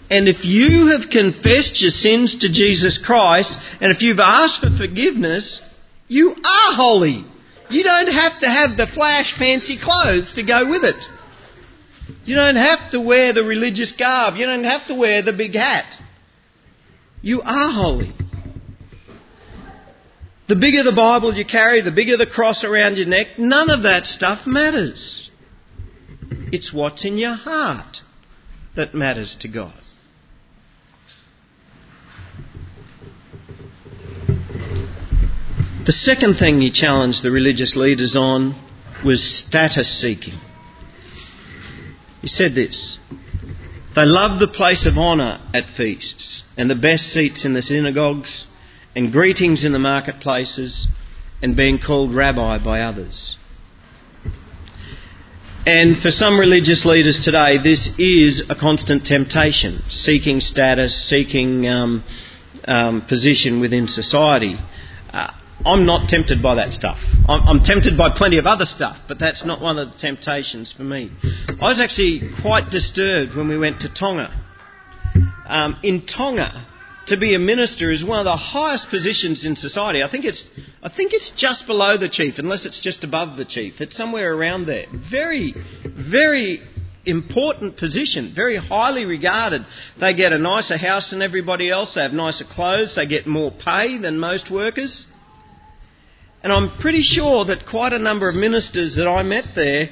And 0.10 0.28
if 0.28 0.44
you 0.44 0.88
have 0.88 1.12
confessed 1.12 1.84
your 1.84 1.92
sins 1.92 2.40
to 2.40 2.52
Jesus 2.52 2.98
Christ, 2.98 3.60
and 3.80 3.92
if 3.92 4.02
you've 4.02 4.20
asked 4.20 4.62
for 4.62 4.76
forgiveness, 4.76 5.62
you 6.08 6.32
are 6.32 6.76
holy. 6.76 7.24
You 7.70 7.84
don't 7.84 8.12
have 8.12 8.40
to 8.40 8.50
have 8.50 8.76
the 8.76 8.88
flash 8.88 9.38
fancy 9.38 9.78
clothes 9.80 10.34
to 10.34 10.44
go 10.44 10.68
with 10.68 10.84
it. 10.84 11.15
You 12.26 12.36
don't 12.36 12.56
have 12.56 12.92
to 12.92 13.02
wear 13.02 13.34
the 13.34 13.44
religious 13.44 13.92
garb. 13.92 14.36
You 14.36 14.46
don't 14.46 14.64
have 14.64 14.88
to 14.88 14.96
wear 14.96 15.22
the 15.22 15.34
big 15.34 15.56
hat. 15.56 15.86
You 17.22 17.42
are 17.42 17.72
holy. 17.72 18.14
The 20.48 20.56
bigger 20.56 20.84
the 20.84 20.96
Bible 20.96 21.34
you 21.34 21.46
carry, 21.46 21.82
the 21.82 21.92
bigger 21.92 22.18
the 22.18 22.28
cross 22.28 22.64
around 22.64 22.98
your 22.98 23.08
neck, 23.08 23.40
none 23.40 23.72
of 23.72 23.84
that 23.84 24.06
stuff 24.06 24.46
matters. 24.46 25.32
It's 26.52 26.72
what's 26.72 27.04
in 27.04 27.18
your 27.18 27.34
heart 27.34 28.02
that 28.76 28.94
matters 28.94 29.36
to 29.42 29.48
God. 29.48 29.74
The 35.86 35.92
second 35.92 36.38
thing 36.38 36.62
he 36.62 36.72
challenged 36.72 37.24
the 37.24 37.32
religious 37.32 37.76
leaders 37.76 38.16
on 38.16 38.56
was 39.04 39.24
status 39.24 40.02
seeking. 40.02 40.34
He 42.26 42.30
said 42.30 42.56
this 42.56 42.98
They 43.94 44.04
love 44.04 44.40
the 44.40 44.48
place 44.48 44.88
of 44.88 44.98
honour 44.98 45.40
at 45.54 45.70
feasts, 45.78 46.42
and 46.58 46.68
the 46.68 46.74
best 46.74 47.14
seats 47.14 47.46
in 47.46 47.54
the 47.54 47.62
synagogues, 47.62 48.48
and 48.96 49.12
greetings 49.12 49.64
in 49.64 49.74
the 49.74 49.78
marketplaces, 49.78 50.88
and 51.44 51.56
being 51.56 51.78
called 51.78 52.16
rabbi 52.16 52.58
by 52.58 52.82
others. 52.82 53.38
And 55.68 56.00
for 56.00 56.10
some 56.10 56.40
religious 56.40 56.84
leaders 56.84 57.20
today, 57.20 57.60
this 57.60 57.92
is 58.00 58.50
a 58.50 58.56
constant 58.56 59.06
temptation 59.06 59.84
seeking 59.90 60.42
status, 60.42 61.08
seeking 61.08 61.68
um, 61.68 62.04
um, 62.68 63.04
position 63.04 63.60
within 63.60 63.88
society. 63.88 64.58
I'm 65.66 65.86
not 65.86 66.10
tempted 66.10 66.44
by 66.44 66.56
that 66.56 66.74
stuff. 66.74 66.98
I'm, 67.28 67.48
I'm, 67.48 67.60
tempted 67.60 67.98
by 67.98 68.12
plenty 68.16 68.38
of 68.38 68.46
other 68.46 68.66
stuff, 68.66 68.98
but 69.08 69.18
that's 69.18 69.44
not 69.44 69.62
one 69.62 69.80
of 69.80 69.92
the 69.92 69.98
temptations 69.98 70.72
for 70.72 70.84
me. 70.84 71.12
I 71.24 71.70
was 71.70 71.80
actually 71.80 72.30
quite 72.42 72.70
disturbed 72.70 73.36
when 73.36 73.50
we 73.50 73.58
went 73.58 73.82
to 73.82 73.94
Tonga. 73.94 74.32
Um, 75.48 75.78
in 75.82 76.06
Tonga, 76.06 76.68
to 77.08 77.18
be 77.18 77.34
a 77.34 77.40
minister 77.40 77.92
is 77.92 78.04
one 78.04 78.20
of 78.20 78.26
the 78.26 78.36
highest 78.36 78.90
positions 78.90 79.46
in 79.46 79.56
society. 79.56 80.04
I 80.04 80.10
think 80.10 80.26
it's, 80.26 80.44
I 80.84 80.90
think 80.90 81.14
it's 81.14 81.32
just 81.32 81.66
below 81.66 81.98
the 81.98 82.10
chief, 82.10 82.38
unless 82.38 82.66
it's 82.66 82.80
just 82.80 83.04
above 83.04 83.38
the 83.38 83.46
chief. 83.46 83.82
It's 83.82 83.96
somewhere 83.96 84.34
around 84.36 84.66
there. 84.66 84.86
Very, 84.94 85.56
very 85.84 86.62
important 87.06 87.78
position, 87.78 88.34
very 88.36 88.58
highly 88.58 89.06
regarded. 89.06 89.66
They 90.00 90.14
get 90.14 90.32
a 90.34 90.38
nicer 90.40 90.78
house 90.78 91.12
than 91.12 91.22
everybody 91.22 91.70
else. 91.70 91.96
They 91.96 92.02
have 92.02 92.14
nicer 92.14 92.46
clothes. 92.46 92.96
They 92.96 93.06
get 93.06 93.28
more 93.28 93.52
pay 93.52 93.98
than 93.98 94.20
most 94.20 94.52
workers. 94.52 95.08
And 96.46 96.54
I'm 96.54 96.78
pretty 96.78 97.02
sure 97.02 97.46
that 97.46 97.66
quite 97.66 97.92
a 97.92 97.98
number 97.98 98.30
of 98.30 98.36
ministers 98.36 98.98
that 98.98 99.08
I 99.08 99.24
met 99.24 99.56
there 99.56 99.90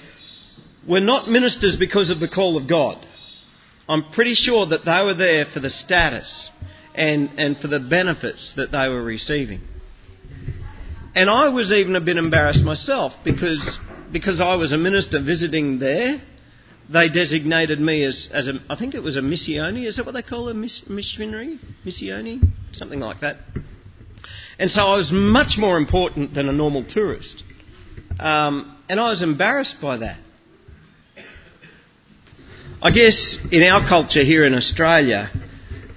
were 0.88 1.00
not 1.00 1.28
ministers 1.28 1.76
because 1.78 2.12
of 2.12 2.20
the 2.20 2.28
call 2.28 2.58
of 2.58 2.68
God. 2.68 3.04
I'm 3.90 4.12
pretty 4.12 4.36
sure 4.36 4.68
that 4.68 4.86
they 4.86 5.04
were 5.04 5.16
there 5.16 5.48
for 5.48 5.60
the 5.60 5.72
status 5.72 6.52
and, 6.94 7.32
and 7.40 7.58
for 7.58 7.70
the 7.70 7.80
benefits 7.80 8.54
that 8.54 8.72
they 8.72 8.88
were 8.88 9.02
receiving. 9.02 9.62
And 11.16 11.28
I 11.28 11.50
was 11.50 11.74
even 11.74 11.96
a 11.96 12.02
bit 12.02 12.18
embarrassed 12.18 12.62
myself 12.62 13.14
because, 13.26 13.80
because 14.12 14.40
I 14.40 14.54
was 14.54 14.74
a 14.74 14.78
minister 14.78 15.20
visiting 15.20 15.80
there. 15.80 16.22
They 16.88 17.10
designated 17.10 17.80
me 17.82 18.04
as, 18.04 18.30
as 18.32 18.48
a, 18.48 18.60
I 18.70 18.76
think 18.76 18.94
it 18.94 19.02
was 19.02 19.18
a 19.18 19.22
missione. 19.22 19.88
Is 19.88 19.96
that 19.96 20.06
what 20.06 20.12
they 20.12 20.22
call 20.22 20.50
a 20.50 20.54
miss, 20.54 20.88
missionary? 20.88 21.60
Missione? 21.84 22.48
Something 22.74 23.00
like 23.00 23.22
that. 23.22 23.38
And 24.60 24.70
so 24.70 24.82
I 24.82 24.98
was 24.98 25.12
much 25.12 25.58
more 25.58 25.78
important 25.78 26.34
than 26.34 26.48
a 26.48 26.54
normal 26.54 26.84
tourist. 26.84 27.44
Um, 28.20 28.78
and 28.90 29.00
I 29.00 29.10
was 29.10 29.22
embarrassed 29.22 29.82
by 29.82 29.98
that. 29.98 30.18
I 32.82 32.92
guess 32.92 33.38
in 33.52 33.64
our 33.64 33.88
culture 33.88 34.24
here 34.24 34.46
in 34.46 34.54
Australia, 34.54 35.32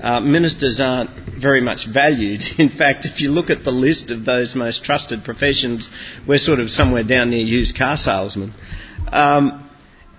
uh, 0.01 0.21
ministers 0.21 0.81
aren't 0.81 1.11
very 1.41 1.61
much 1.61 1.87
valued. 1.87 2.43
In 2.59 2.69
fact, 2.69 3.07
if 3.07 3.21
you 3.21 3.31
look 3.31 3.51
at 3.51 3.65
the 3.65 3.73
list 3.73 4.11
of 4.11 4.25
those 4.25 4.55
most 4.55 4.85
trusted 4.85 5.25
professions, 5.25 5.89
we're 6.27 6.39
sort 6.39 6.61
of 6.61 6.71
somewhere 6.71 7.03
down 7.03 7.31
near 7.31 7.45
used 7.45 7.77
car 7.77 7.97
salesmen. 7.97 8.55
Um, 9.09 9.66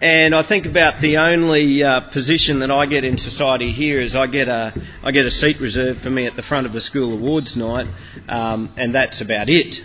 and 0.01 0.35
I 0.35 0.47
think 0.47 0.67
about 0.67 1.01
the 1.01 1.17
only 1.17 1.81
uh, 1.83 2.01
position 2.11 2.59
that 2.59 2.69
I 2.69 2.85
get 2.85 3.03
in 3.03 3.17
society 3.17 3.71
here 3.71 3.99
is 3.99 4.15
I 4.15 4.27
get 4.27 4.47
a 4.47 4.73
I 5.01 5.11
get 5.11 5.25
a 5.25 5.31
seat 5.31 5.59
reserved 5.59 6.01
for 6.01 6.09
me 6.11 6.27
at 6.27 6.35
the 6.35 6.43
front 6.43 6.67
of 6.67 6.73
the 6.73 6.81
school 6.81 7.13
awards 7.17 7.57
night, 7.57 7.87
um, 8.27 8.73
and 8.77 8.93
that's 8.93 9.21
about 9.21 9.49
it. 9.49 9.77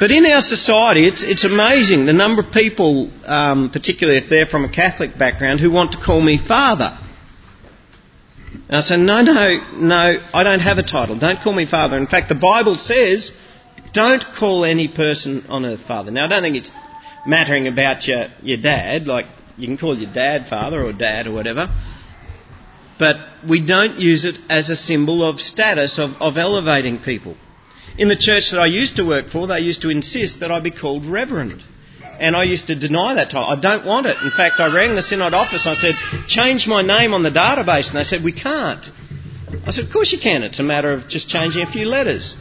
But 0.00 0.10
in 0.10 0.26
our 0.26 0.42
society, 0.42 1.06
it's 1.06 1.22
it's 1.22 1.44
amazing 1.44 2.06
the 2.06 2.12
number 2.12 2.42
of 2.42 2.52
people, 2.52 3.08
um, 3.24 3.70
particularly 3.70 4.18
if 4.18 4.28
they're 4.28 4.46
from 4.46 4.64
a 4.64 4.72
Catholic 4.72 5.16
background, 5.16 5.60
who 5.60 5.70
want 5.70 5.92
to 5.92 5.98
call 6.04 6.20
me 6.20 6.38
father. 6.38 6.98
And 8.68 8.76
I 8.76 8.80
say, 8.80 8.96
no, 8.96 9.22
no, 9.22 9.60
no, 9.76 10.16
I 10.34 10.42
don't 10.42 10.60
have 10.60 10.78
a 10.78 10.82
title. 10.82 11.18
Don't 11.18 11.40
call 11.40 11.52
me 11.52 11.66
father. 11.66 11.96
In 11.96 12.06
fact, 12.06 12.28
the 12.28 12.34
Bible 12.34 12.76
says, 12.76 13.30
don't 13.92 14.24
call 14.36 14.64
any 14.64 14.88
person 14.88 15.44
on 15.48 15.64
earth 15.64 15.80
father. 15.86 16.10
Now, 16.10 16.24
I 16.24 16.28
don't 16.28 16.42
think 16.42 16.56
it's 16.56 16.72
mattering 17.26 17.68
about 17.68 18.06
your, 18.06 18.28
your 18.42 18.58
dad, 18.58 19.06
like 19.06 19.26
you 19.56 19.66
can 19.66 19.78
call 19.78 19.96
your 19.96 20.12
dad 20.12 20.48
father 20.48 20.84
or 20.84 20.92
dad 20.92 21.26
or 21.26 21.32
whatever, 21.32 21.68
but 22.98 23.16
we 23.48 23.64
don't 23.64 23.98
use 23.98 24.24
it 24.24 24.36
as 24.48 24.70
a 24.70 24.76
symbol 24.76 25.28
of 25.28 25.40
status, 25.40 25.98
of, 25.98 26.10
of 26.20 26.36
elevating 26.36 26.98
people. 26.98 27.36
In 27.98 28.08
the 28.08 28.16
church 28.16 28.50
that 28.50 28.60
I 28.60 28.66
used 28.66 28.96
to 28.96 29.04
work 29.04 29.26
for, 29.26 29.46
they 29.46 29.60
used 29.60 29.82
to 29.82 29.90
insist 29.90 30.40
that 30.40 30.50
I 30.50 30.60
be 30.60 30.70
called 30.70 31.04
reverend. 31.04 31.62
And 32.20 32.36
I 32.36 32.44
used 32.44 32.68
to 32.68 32.78
deny 32.78 33.14
that 33.14 33.30
title. 33.30 33.48
I 33.48 33.60
don't 33.60 33.84
want 33.84 34.06
it. 34.06 34.16
In 34.22 34.30
fact, 34.30 34.60
I 34.60 34.72
rang 34.72 34.94
the 34.94 35.02
synod 35.02 35.34
office 35.34 35.66
and 35.66 35.76
I 35.76 35.80
said, 35.80 35.94
change 36.28 36.66
my 36.66 36.82
name 36.82 37.14
on 37.14 37.22
the 37.22 37.30
database. 37.30 37.88
And 37.88 37.98
they 37.98 38.04
said, 38.04 38.22
we 38.22 38.32
can't. 38.32 38.86
I 39.66 39.72
said, 39.72 39.86
of 39.86 39.92
course 39.92 40.12
you 40.12 40.18
can. 40.18 40.42
It's 40.42 40.60
a 40.60 40.62
matter 40.62 40.92
of 40.92 41.08
just 41.08 41.28
changing 41.28 41.62
a 41.62 41.70
few 41.70 41.86
letters 41.86 42.36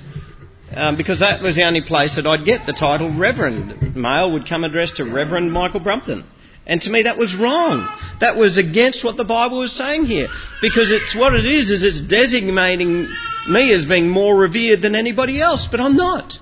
um, 0.74 0.98
because 0.98 1.20
that 1.20 1.42
was 1.42 1.56
the 1.56 1.64
only 1.64 1.82
place 1.82 2.16
that 2.16 2.26
I'd 2.26 2.46
get 2.46 2.66
the 2.66 2.74
title 2.74 3.12
Reverend. 3.16 3.96
Mail 3.96 4.32
would 4.34 4.48
come 4.48 4.64
addressed 4.64 4.98
to 4.98 5.06
Reverend 5.06 5.52
Michael 5.52 5.82
Brumpton. 5.82 6.26
And 6.66 6.82
to 6.84 6.90
me, 6.90 7.04
that 7.04 7.18
was 7.18 7.36
wrong. 7.36 7.88
That 8.20 8.38
was 8.38 8.58
against 8.58 9.04
what 9.04 9.18
the 9.18 9.24
Bible 9.24 9.60
was 9.60 9.76
saying 9.76 10.06
here. 10.06 10.28
Because 10.62 10.92
it's 10.92 11.16
what 11.16 11.34
it 11.34 11.46
is, 11.46 11.72
is 11.72 11.84
it's 11.84 12.02
designating 12.02 13.10
me 13.50 13.74
as 13.74 13.86
being 13.86 14.10
more 14.10 14.38
revered 14.38 14.82
than 14.82 14.96
anybody 14.96 15.42
else, 15.42 15.68
but 15.70 15.80
I'm 15.80 15.98
not. 15.98 16.34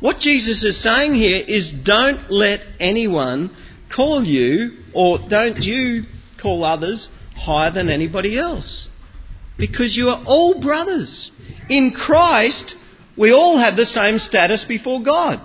What 0.00 0.18
Jesus 0.18 0.64
is 0.64 0.82
saying 0.82 1.14
here 1.14 1.42
is 1.46 1.72
don't 1.72 2.30
let 2.30 2.60
anyone 2.78 3.54
call 3.94 4.24
you, 4.24 4.78
or 4.92 5.18
don't 5.28 5.58
you 5.58 6.04
call 6.40 6.64
others 6.64 7.08
higher 7.34 7.70
than 7.70 7.88
anybody 7.88 8.38
else. 8.38 8.88
Because 9.56 9.96
you 9.96 10.08
are 10.08 10.22
all 10.26 10.60
brothers. 10.60 11.30
In 11.68 11.92
Christ, 11.92 12.74
we 13.20 13.32
all 13.32 13.58
have 13.58 13.76
the 13.76 13.84
same 13.84 14.18
status 14.18 14.64
before 14.64 15.02
God. 15.02 15.40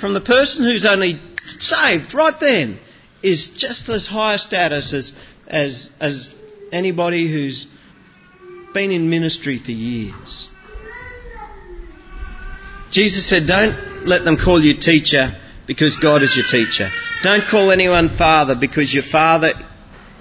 From 0.00 0.14
the 0.14 0.22
person 0.22 0.64
who's 0.64 0.86
only 0.86 1.20
saved 1.58 2.14
right 2.14 2.32
then 2.40 2.78
is 3.22 3.48
just 3.58 3.86
as 3.90 4.06
high 4.06 4.34
a 4.34 4.38
status 4.38 4.94
as, 4.94 5.12
as, 5.46 5.90
as 6.00 6.34
anybody 6.72 7.30
who's 7.30 7.66
been 8.72 8.90
in 8.90 9.10
ministry 9.10 9.60
for 9.62 9.70
years. 9.70 10.48
Jesus 12.90 13.28
said, 13.28 13.46
Don't 13.46 14.06
let 14.06 14.24
them 14.24 14.38
call 14.42 14.62
you 14.62 14.80
teacher 14.80 15.38
because 15.66 15.98
God 15.98 16.22
is 16.22 16.34
your 16.34 16.46
teacher. 16.50 16.88
Don't 17.22 17.44
call 17.50 17.70
anyone 17.70 18.16
father 18.16 18.54
because 18.58 18.94
your 18.94 19.04
father 19.12 19.52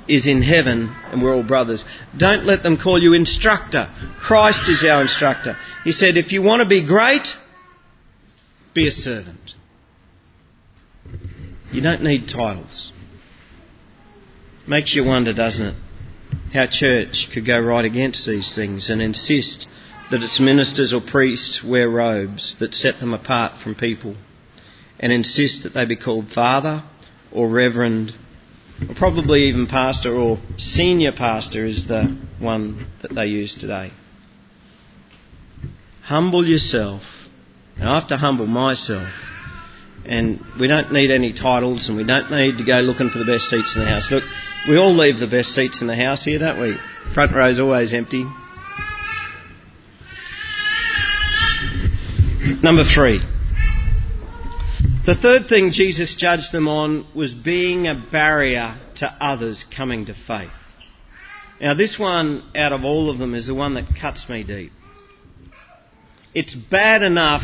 is 0.07 0.27
in 0.27 0.41
heaven 0.41 0.93
and 1.11 1.21
we're 1.21 1.33
all 1.33 1.43
brothers. 1.43 1.83
Don't 2.17 2.45
let 2.45 2.63
them 2.63 2.77
call 2.77 3.01
you 3.01 3.13
instructor. 3.13 3.89
Christ 4.19 4.69
is 4.69 4.83
our 4.83 5.01
instructor. 5.01 5.57
He 5.83 5.91
said, 5.91 6.17
if 6.17 6.31
you 6.31 6.41
want 6.41 6.61
to 6.61 6.69
be 6.69 6.85
great, 6.85 7.27
be 8.73 8.87
a 8.87 8.91
servant. 8.91 9.51
You 11.71 11.81
don't 11.81 12.03
need 12.03 12.27
titles. 12.27 12.91
Makes 14.67 14.95
you 14.95 15.03
wonder, 15.05 15.33
doesn't 15.33 15.65
it, 15.65 15.75
how 16.53 16.67
church 16.67 17.29
could 17.33 17.45
go 17.45 17.59
right 17.59 17.85
against 17.85 18.27
these 18.27 18.55
things 18.55 18.89
and 18.89 19.01
insist 19.01 19.67
that 20.11 20.23
its 20.23 20.39
ministers 20.39 20.93
or 20.93 21.01
priests 21.01 21.63
wear 21.63 21.89
robes 21.89 22.55
that 22.59 22.73
set 22.73 22.99
them 22.99 23.13
apart 23.13 23.61
from 23.61 23.75
people 23.75 24.15
and 24.99 25.11
insist 25.11 25.63
that 25.63 25.73
they 25.73 25.85
be 25.85 25.95
called 25.95 26.29
father 26.29 26.83
or 27.31 27.49
reverend 27.49 28.13
probably 28.95 29.43
even 29.43 29.67
pastor 29.67 30.13
or 30.13 30.37
senior 30.57 31.11
pastor 31.11 31.65
is 31.65 31.87
the 31.87 32.17
one 32.39 32.87
that 33.01 33.13
they 33.13 33.27
use 33.27 33.55
today. 33.55 33.91
Humble 36.03 36.45
yourself. 36.45 37.01
And 37.77 37.89
I 37.89 37.99
have 37.99 38.09
to 38.09 38.17
humble 38.17 38.47
myself. 38.47 39.09
And 40.05 40.39
we 40.59 40.67
don't 40.67 40.93
need 40.93 41.09
any 41.09 41.33
titles 41.33 41.89
and 41.89 41.97
we 41.97 42.03
don't 42.03 42.29
need 42.29 42.59
to 42.59 42.63
go 42.63 42.79
looking 42.79 43.09
for 43.09 43.17
the 43.17 43.25
best 43.25 43.49
seats 43.49 43.75
in 43.75 43.81
the 43.81 43.87
house. 43.87 44.11
Look, 44.11 44.23
we 44.69 44.77
all 44.77 44.93
leave 44.95 45.19
the 45.19 45.27
best 45.27 45.49
seats 45.49 45.81
in 45.81 45.87
the 45.87 45.95
house 45.95 46.25
here, 46.25 46.37
don't 46.39 46.59
we? 46.59 46.77
Front 47.13 47.33
row's 47.33 47.59
always 47.59 47.93
empty. 47.93 48.25
Number 52.61 52.83
three. 52.83 53.21
The 55.05 55.15
third 55.15 55.47
thing 55.47 55.71
Jesus 55.71 56.15
judged 56.15 56.51
them 56.51 56.67
on 56.67 57.05
was 57.13 57.31
being 57.31 57.85
a 57.85 57.93
barrier 58.11 58.79
to 58.95 59.05
others 59.05 59.63
coming 59.75 60.07
to 60.07 60.15
faith. 60.15 60.49
Now, 61.61 61.75
this 61.75 61.99
one 61.99 62.43
out 62.55 62.71
of 62.71 62.83
all 62.83 63.11
of 63.11 63.19
them 63.19 63.35
is 63.35 63.45
the 63.45 63.53
one 63.53 63.75
that 63.75 63.85
cuts 64.01 64.27
me 64.27 64.43
deep. 64.43 64.71
It's 66.33 66.55
bad 66.55 67.03
enough 67.03 67.43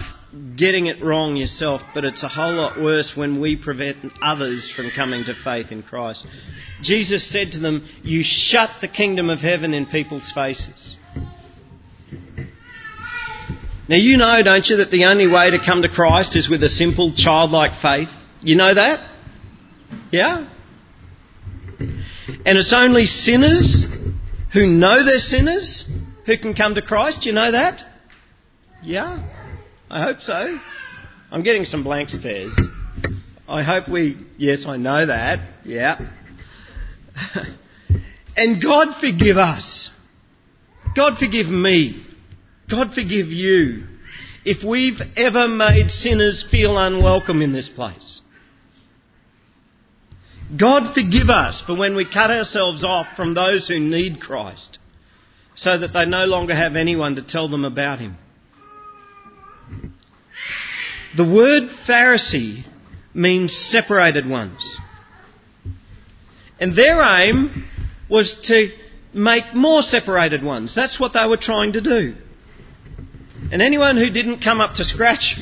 getting 0.58 0.88
it 0.88 1.04
wrong 1.04 1.36
yourself, 1.36 1.82
but 1.94 2.04
it's 2.04 2.24
a 2.24 2.28
whole 2.28 2.54
lot 2.54 2.82
worse 2.82 3.16
when 3.16 3.40
we 3.40 3.56
prevent 3.56 4.12
others 4.24 4.72
from 4.72 4.90
coming 4.96 5.24
to 5.26 5.36
faith 5.44 5.72
in 5.72 5.84
Christ. 5.84 6.26
Jesus 6.82 7.30
said 7.30 7.52
to 7.52 7.60
them, 7.60 7.88
You 8.02 8.24
shut 8.24 8.70
the 8.82 8.88
kingdom 8.88 9.30
of 9.30 9.40
heaven 9.40 9.76
in 9.76 9.86
people's 9.86 10.32
faces. 10.32 10.98
Now, 13.92 13.98
you 13.98 14.16
know, 14.16 14.42
don't 14.42 14.66
you, 14.66 14.78
that 14.78 14.90
the 14.90 15.04
only 15.04 15.28
way 15.28 15.52
to 15.52 15.58
come 15.60 15.82
to 15.82 15.90
Christ 15.90 16.38
is 16.38 16.50
with 16.50 16.64
a 16.64 16.70
simple 16.70 17.14
childlike 17.14 17.82
faith? 17.82 18.08
You 18.40 18.56
know 18.56 18.74
that? 18.74 19.06
Yeah? 20.14 20.48
And 21.78 22.58
it's 22.58 22.72
only 22.72 23.06
sinners 23.06 23.86
who 24.54 24.66
know 24.66 25.04
they're 25.04 25.20
sinners 25.20 25.84
who 26.26 26.38
can 26.38 26.54
come 26.54 26.76
to 26.76 26.82
Christ. 26.82 27.26
You 27.26 27.34
know 27.34 27.52
that? 27.52 27.84
Yeah? 28.82 29.30
I 29.90 30.04
hope 30.04 30.22
so. 30.22 30.58
I'm 31.30 31.44
getting 31.44 31.66
some 31.66 31.84
blank 31.84 32.12
stares. 32.12 32.58
I 33.46 33.62
hope 33.62 33.90
we. 33.90 34.26
Yes, 34.38 34.66
I 34.66 34.78
know 34.78 35.06
that. 35.06 35.40
Yeah. 35.66 36.00
and 38.38 38.64
God 38.64 39.02
forgive 39.02 39.36
us. 39.36 39.90
God 40.96 41.18
forgive 41.18 41.48
me 41.48 42.08
God 42.72 42.94
forgive 42.94 43.28
you 43.28 43.84
if 44.46 44.64
we've 44.64 45.02
ever 45.18 45.50
made 45.50 45.92
sinners 45.92 46.44
feel 46.50 46.78
unwelcome 46.78 47.42
in 47.42 47.52
this 47.52 47.68
place. 47.68 48.22
God 50.58 50.94
forgive 50.94 51.30
us 51.30 51.62
for 51.62 51.76
when 51.76 51.96
we 51.96 52.06
cut 52.06 52.32
ourselves 52.32 52.84
off 52.86 53.16
from 53.18 53.34
those 53.34 53.68
who 53.68 53.78
need 53.78 54.22
Christ 54.22 54.80
so 55.56 55.78
that 55.78 55.92
they 55.92 56.06
no 56.06 56.26
longer 56.26 56.56
have 56.56 56.78
anyone 56.78 57.16
to 57.16 57.22
tell 57.22 57.50
them 57.50 57.66
about 57.66 58.00
Him. 58.00 58.16
The 61.18 61.26
word 61.26 61.70
Pharisee 61.86 62.64
means 63.14 63.54
separated 63.54 64.28
ones. 64.28 64.80
And 66.58 66.76
their 66.76 67.02
aim 67.02 67.66
was 68.10 68.34
to 68.46 68.70
make 69.14 69.54
more 69.54 69.82
separated 69.82 70.42
ones. 70.42 70.74
That's 70.74 71.00
what 71.00 71.14
they 71.14 71.28
were 71.28 71.38
trying 71.38 71.74
to 71.74 71.82
do. 71.82 72.16
And 73.52 73.62
anyone 73.62 73.98
who 73.98 74.10
didn't 74.10 74.40
come 74.40 74.62
up 74.62 74.76
to 74.76 74.84
scratch, 74.84 75.38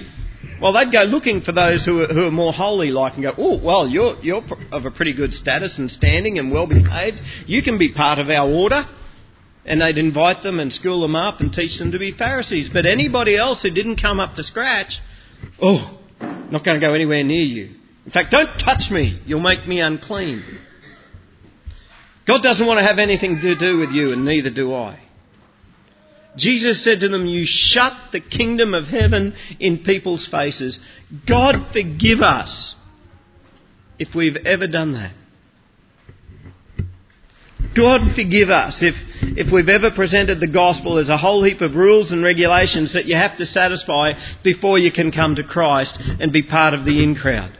well, 0.59 0.73
they'd 0.73 0.91
go 0.91 1.03
looking 1.03 1.41
for 1.41 1.51
those 1.51 1.85
who 1.85 2.01
are, 2.01 2.07
who 2.07 2.25
are 2.25 2.31
more 2.31 2.51
holy 2.51 2.89
like 2.89 3.13
and 3.13 3.23
go, 3.23 3.33
oh, 3.37 3.59
well, 3.63 3.87
you're, 3.87 4.15
you're 4.21 4.43
of 4.71 4.85
a 4.85 4.91
pretty 4.91 5.13
good 5.13 5.33
status 5.33 5.77
and 5.77 5.89
standing 5.89 6.39
and 6.39 6.51
well 6.51 6.67
behaved. 6.67 7.19
You 7.45 7.61
can 7.61 7.77
be 7.77 7.93
part 7.93 8.19
of 8.19 8.29
our 8.29 8.49
order. 8.49 8.83
And 9.65 9.81
they'd 9.81 9.97
invite 9.97 10.41
them 10.41 10.59
and 10.59 10.73
school 10.73 11.01
them 11.01 11.15
up 11.15 11.41
and 11.41 11.53
teach 11.53 11.77
them 11.77 11.91
to 11.91 11.99
be 11.99 12.11
Pharisees. 12.11 12.69
But 12.73 12.87
anybody 12.87 13.35
else 13.35 13.61
who 13.61 13.69
didn't 13.69 13.97
come 13.97 14.19
up 14.19 14.35
to 14.35 14.43
scratch, 14.43 14.99
oh, 15.61 15.99
not 16.19 16.65
going 16.65 16.79
to 16.79 16.85
go 16.85 16.93
anywhere 16.93 17.23
near 17.23 17.43
you. 17.43 17.75
In 18.05 18.11
fact, 18.11 18.31
don't 18.31 18.57
touch 18.57 18.89
me. 18.89 19.21
You'll 19.27 19.41
make 19.41 19.67
me 19.67 19.79
unclean. 19.81 20.43
God 22.25 22.41
doesn't 22.41 22.65
want 22.65 22.79
to 22.79 22.85
have 22.85 22.97
anything 22.97 23.39
to 23.41 23.55
do 23.55 23.77
with 23.77 23.91
you, 23.91 24.13
and 24.13 24.25
neither 24.25 24.49
do 24.49 24.73
I. 24.73 24.99
Jesus 26.39 26.83
said 26.83 27.01
to 27.01 27.09
them, 27.09 27.25
You 27.25 27.45
shut 27.45 27.93
the 28.11 28.19
kingdom 28.19 28.73
of 28.73 28.85
heaven 28.85 29.35
in 29.59 29.79
people's 29.79 30.27
faces. 30.27 30.79
God 31.27 31.71
forgive 31.73 32.21
us 32.21 32.75
if 33.99 34.15
we've 34.15 34.37
ever 34.37 34.67
done 34.67 34.93
that. 34.93 35.13
God 37.75 38.15
forgive 38.15 38.49
us 38.49 38.81
if, 38.81 38.95
if 39.21 39.51
we've 39.51 39.69
ever 39.69 39.91
presented 39.91 40.39
the 40.39 40.47
gospel 40.47 40.97
as 40.97 41.09
a 41.09 41.17
whole 41.17 41.43
heap 41.43 41.61
of 41.61 41.75
rules 41.75 42.11
and 42.11 42.23
regulations 42.23 42.93
that 42.93 43.05
you 43.05 43.15
have 43.15 43.37
to 43.37 43.45
satisfy 43.45 44.13
before 44.43 44.79
you 44.79 44.91
can 44.91 45.11
come 45.11 45.35
to 45.35 45.43
Christ 45.43 45.99
and 46.19 46.31
be 46.31 46.41
part 46.41 46.73
of 46.73 46.85
the 46.85 47.03
in 47.03 47.15
crowd. 47.15 47.55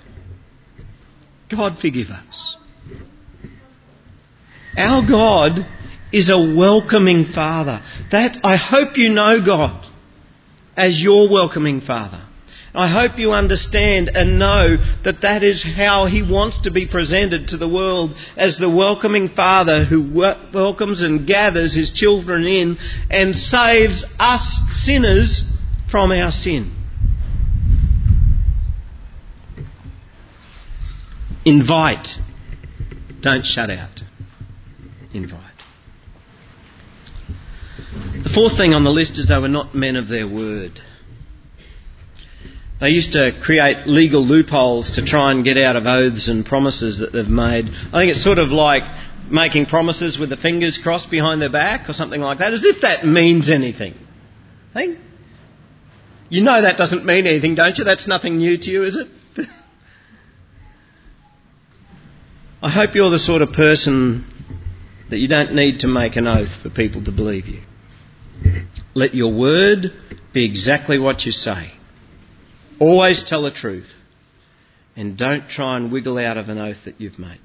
God 1.51 1.79
forgive 1.79 2.09
us. 2.09 2.57
Our 4.77 5.07
God 5.07 5.65
is 6.11 6.29
a 6.29 6.37
welcoming 6.37 7.25
Father. 7.25 7.81
That, 8.11 8.37
I 8.43 8.55
hope 8.55 8.97
you 8.97 9.09
know 9.09 9.43
God 9.45 9.85
as 10.75 11.01
your 11.01 11.29
welcoming 11.29 11.81
Father. 11.81 12.25
I 12.73 12.87
hope 12.87 13.17
you 13.17 13.31
understand 13.31 14.11
and 14.13 14.37
know 14.37 14.77
that 15.03 15.21
that 15.21 15.43
is 15.43 15.63
how 15.63 16.05
He 16.05 16.21
wants 16.21 16.61
to 16.61 16.71
be 16.71 16.87
presented 16.87 17.49
to 17.49 17.57
the 17.57 17.67
world 17.67 18.15
as 18.37 18.57
the 18.57 18.69
welcoming 18.69 19.27
Father 19.27 19.85
who 19.85 20.13
welcomes 20.13 21.01
and 21.01 21.25
gathers 21.25 21.73
His 21.73 21.91
children 21.91 22.45
in 22.45 22.77
and 23.09 23.35
saves 23.35 24.05
us 24.19 24.61
sinners 24.71 25.43
from 25.89 26.11
our 26.11 26.31
sin. 26.31 26.75
Invite. 31.45 32.07
Don't 33.21 33.45
shut 33.45 33.71
out. 33.71 34.01
Invite. 35.13 35.48
The 38.23 38.29
fourth 38.29 38.57
thing 38.57 38.73
on 38.73 38.83
the 38.83 38.89
list 38.89 39.17
is 39.17 39.29
they 39.29 39.37
were 39.37 39.47
not 39.47 39.73
men 39.73 39.95
of 39.95 40.09
their 40.09 40.27
word. 40.27 40.81
They 42.81 42.89
used 42.89 43.13
to 43.13 43.31
create 43.41 43.87
legal 43.87 44.25
loopholes 44.25 44.91
to 44.95 45.05
try 45.05 45.31
and 45.31 45.43
get 45.43 45.57
out 45.57 45.77
of 45.77 45.85
oaths 45.85 46.27
and 46.27 46.45
promises 46.45 46.99
that 46.99 47.13
they've 47.13 47.27
made. 47.27 47.65
I 47.67 48.01
think 48.01 48.11
it's 48.11 48.23
sort 48.23 48.37
of 48.37 48.49
like 48.49 48.83
making 49.29 49.67
promises 49.67 50.17
with 50.19 50.29
the 50.29 50.37
fingers 50.37 50.77
crossed 50.77 51.09
behind 51.09 51.41
their 51.41 51.51
back 51.51 51.89
or 51.89 51.93
something 51.93 52.19
like 52.19 52.39
that, 52.39 52.53
as 52.53 52.65
if 52.65 52.81
that 52.81 53.05
means 53.05 53.49
anything. 53.49 53.95
Hey? 54.73 54.97
You 56.29 56.43
know 56.43 56.61
that 56.61 56.77
doesn't 56.77 57.05
mean 57.05 57.25
anything, 57.25 57.55
don't 57.55 57.77
you? 57.77 57.85
That's 57.85 58.07
nothing 58.07 58.37
new 58.37 58.57
to 58.57 58.69
you, 58.69 58.83
is 58.83 58.97
it? 58.97 59.07
I 62.61 62.69
hope 62.69 62.95
you're 62.95 63.11
the 63.11 63.19
sort 63.19 63.41
of 63.41 63.53
person 63.53 64.25
that 65.09 65.17
you 65.17 65.29
don't 65.29 65.53
need 65.53 65.79
to 65.81 65.87
make 65.87 66.17
an 66.17 66.27
oath 66.27 66.61
for 66.61 66.69
people 66.69 67.03
to 67.05 67.11
believe 67.11 67.47
you. 67.47 67.61
Let 68.93 69.15
your 69.15 69.33
word 69.33 69.93
be 70.33 70.45
exactly 70.45 70.99
what 70.99 71.25
you 71.25 71.31
say. 71.31 71.71
Always 72.79 73.23
tell 73.23 73.43
the 73.43 73.51
truth. 73.51 73.89
And 74.95 75.17
don't 75.17 75.47
try 75.47 75.77
and 75.77 75.91
wiggle 75.91 76.17
out 76.17 76.37
of 76.37 76.49
an 76.49 76.57
oath 76.57 76.85
that 76.85 76.99
you've 76.99 77.19
made. 77.19 77.39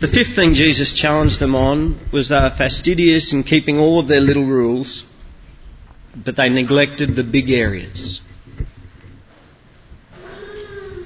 The 0.00 0.08
fifth 0.08 0.34
thing 0.34 0.54
Jesus 0.54 0.94
challenged 0.94 1.38
them 1.38 1.54
on 1.54 2.00
was 2.10 2.30
they 2.30 2.34
were 2.36 2.54
fastidious 2.56 3.34
in 3.34 3.42
keeping 3.42 3.78
all 3.78 4.00
of 4.00 4.08
their 4.08 4.20
little 4.20 4.46
rules, 4.46 5.04
but 6.16 6.36
they 6.36 6.48
neglected 6.48 7.14
the 7.14 7.22
big 7.22 7.50
areas. 7.50 8.20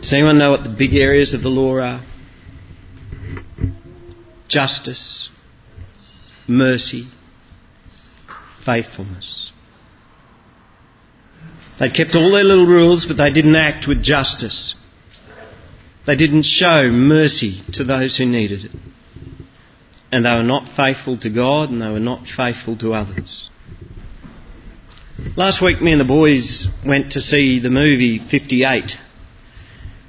Does 0.00 0.12
anyone 0.12 0.38
know 0.38 0.50
what 0.50 0.62
the 0.62 0.70
big 0.70 0.94
areas 0.94 1.34
of 1.34 1.42
the 1.42 1.48
law 1.48 1.78
are? 1.78 2.04
Justice, 4.46 5.28
mercy, 6.46 7.08
faithfulness. 8.64 9.52
They 11.78 11.90
kept 11.90 12.14
all 12.14 12.32
their 12.32 12.44
little 12.44 12.66
rules, 12.66 13.04
but 13.04 13.16
they 13.16 13.32
didn't 13.32 13.56
act 13.56 13.88
with 13.88 14.02
justice. 14.02 14.74
They 16.06 16.16
didn't 16.16 16.44
show 16.44 16.88
mercy 16.90 17.62
to 17.72 17.84
those 17.84 18.16
who 18.16 18.26
needed 18.26 18.66
it. 18.66 18.70
And 20.12 20.24
they 20.24 20.30
were 20.30 20.44
not 20.44 20.68
faithful 20.76 21.18
to 21.18 21.30
God 21.30 21.70
and 21.70 21.80
they 21.80 21.88
were 21.88 21.98
not 21.98 22.26
faithful 22.28 22.76
to 22.78 22.92
others. 22.92 23.50
Last 25.36 25.62
week, 25.62 25.80
me 25.80 25.92
and 25.92 26.00
the 26.00 26.04
boys 26.04 26.68
went 26.86 27.12
to 27.12 27.20
see 27.20 27.58
the 27.58 27.70
movie 27.70 28.18
58. 28.18 28.92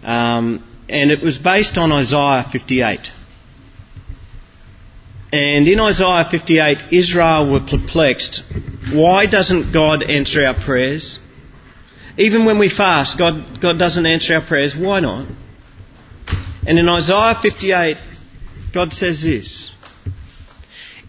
Um, 0.03 0.63
and 0.87 1.09
it 1.09 1.23
was 1.23 1.37
based 1.39 1.77
on 1.77 1.91
Isaiah 1.91 2.45
58. 2.51 3.09
And 5.35 5.67
in 5.67 5.81
Isaiah 5.81 6.29
58, 6.31 6.93
Israel 6.93 7.51
were 7.51 7.59
perplexed. 7.59 8.41
Why 8.93 9.25
doesn't 9.25 9.73
God 9.73 10.01
answer 10.01 10.45
our 10.45 10.53
prayers? 10.53 11.19
Even 12.17 12.45
when 12.45 12.57
we 12.57 12.69
fast, 12.69 13.19
God, 13.19 13.59
God 13.61 13.77
doesn't 13.77 14.05
answer 14.05 14.35
our 14.35 14.47
prayers. 14.47 14.73
Why 14.73 15.01
not? 15.01 15.27
And 16.65 16.79
in 16.79 16.87
Isaiah 16.87 17.35
58, 17.41 17.97
God 18.73 18.93
says 18.93 19.23
this 19.23 19.73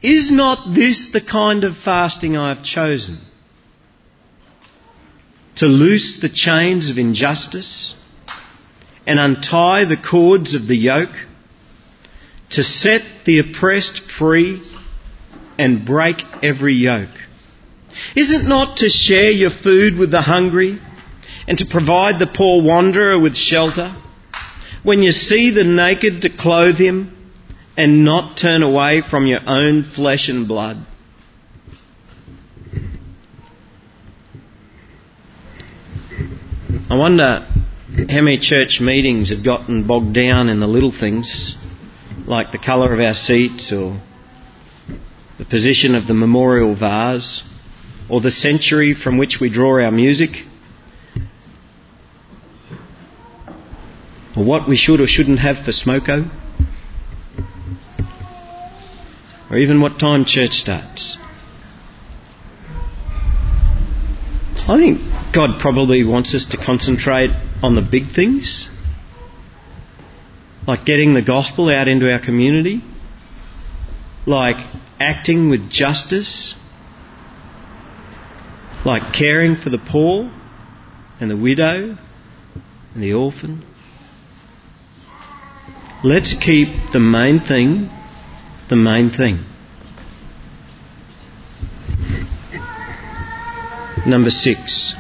Is 0.03 0.33
not 0.33 0.75
this 0.75 1.11
the 1.13 1.21
kind 1.21 1.63
of 1.63 1.77
fasting 1.77 2.37
I 2.37 2.53
have 2.53 2.65
chosen? 2.65 3.21
To 5.59 5.67
loose 5.67 6.21
the 6.21 6.29
chains 6.29 6.91
of 6.91 6.99
injustice 6.99 7.95
and 9.07 9.21
untie 9.21 9.85
the 9.85 9.97
cords 9.97 10.55
of 10.57 10.67
the 10.67 10.77
yoke, 10.77 11.15
to 12.51 12.63
set 12.63 13.03
the 13.25 13.39
oppressed 13.39 14.11
free 14.11 14.63
and 15.59 15.85
break 15.85 16.23
every 16.43 16.75
yoke. 16.75 17.17
Is 18.15 18.31
it 18.31 18.47
not 18.47 18.79
to 18.79 18.89
share 18.89 19.31
your 19.31 19.51
food 19.51 19.97
with 19.97 20.11
the 20.11 20.23
hungry 20.23 20.79
and 21.49 21.59
to 21.59 21.67
provide 21.67 22.19
the 22.19 22.27
poor 22.27 22.63
wanderer 22.63 23.19
with 23.19 23.37
shelter? 23.37 23.95
When 24.83 25.03
you 25.03 25.13
see 25.13 25.51
the 25.51 25.65
naked, 25.65 26.23
to 26.23 26.31
clothe 26.31 26.79
him 26.79 27.33
and 27.77 28.05
not 28.05 28.37
turn 28.39 28.63
away 28.63 29.03
from 29.03 29.27
your 29.27 29.41
own 29.47 29.83
flesh 29.83 30.29
and 30.29 30.47
blood. 30.47 30.77
I 36.89 36.95
wonder 36.95 37.47
how 38.09 38.23
many 38.23 38.39
church 38.39 38.81
meetings 38.81 39.31
have 39.31 39.45
gotten 39.45 39.87
bogged 39.87 40.15
down 40.15 40.49
in 40.49 40.61
the 40.61 40.69
little 40.69 40.93
things, 40.93 41.57
like 42.27 42.51
the 42.51 42.59
colour 42.59 42.93
of 42.93 43.01
our 43.01 43.15
seats 43.15 43.73
or 43.73 44.01
the 45.39 45.45
position 45.45 45.95
of 45.95 46.07
the 46.07 46.15
memorial 46.15 46.75
vase 46.75 47.43
or 48.11 48.21
the 48.21 48.31
century 48.31 48.95
from 48.95 49.19
which 49.19 49.39
we 49.41 49.49
draw 49.49 49.83
our 49.83 49.91
music 49.91 50.31
or 54.37 54.45
what 54.45 54.69
we 54.69 54.77
should 54.77 55.01
or 55.01 55.07
shouldn't 55.07 55.39
have 55.39 55.65
for 55.65 55.71
smoko 55.71 56.29
or 59.51 59.59
even 59.59 59.81
what 59.81 59.99
time 59.99 60.25
church 60.25 60.53
starts. 60.53 61.17
I 64.69 64.77
think 64.79 64.99
God 65.33 65.61
probably 65.61 66.03
wants 66.03 66.35
us 66.35 66.45
to 66.47 66.57
concentrate 66.57 67.31
on 67.63 67.77
the 67.77 67.83
big 67.83 68.13
things, 68.13 68.69
like 70.67 70.85
getting 70.85 71.15
the 71.15 71.23
gospel 71.23 71.71
out 71.71 71.89
into 71.89 72.11
our 72.11 72.19
community, 72.19 72.83
like 74.27 74.57
acting 74.99 75.51
with 75.51 75.71
justice, 75.71 76.55
like 78.85 79.13
caring 79.13 79.57
for 79.57 79.71
the 79.71 79.79
poor 79.79 80.31
and 81.21 81.31
the 81.31 81.37
widow 81.37 81.97
and 82.95 83.03
the 83.03 83.13
orphan. 83.13 83.65
Let's 86.05 86.35
keep 86.35 86.69
the 86.93 87.01
main 87.01 87.41
thing 87.41 87.91
the 88.69 88.77
main 88.77 89.11
thing. 89.11 89.45
Number 94.07 94.31
six. 94.31 94.95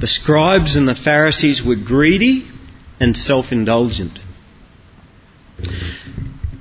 The 0.00 0.06
scribes 0.06 0.76
and 0.76 0.86
the 0.86 0.94
Pharisees 0.94 1.62
were 1.62 1.76
greedy 1.76 2.48
and 3.00 3.16
self 3.16 3.46
indulgent. 3.52 4.18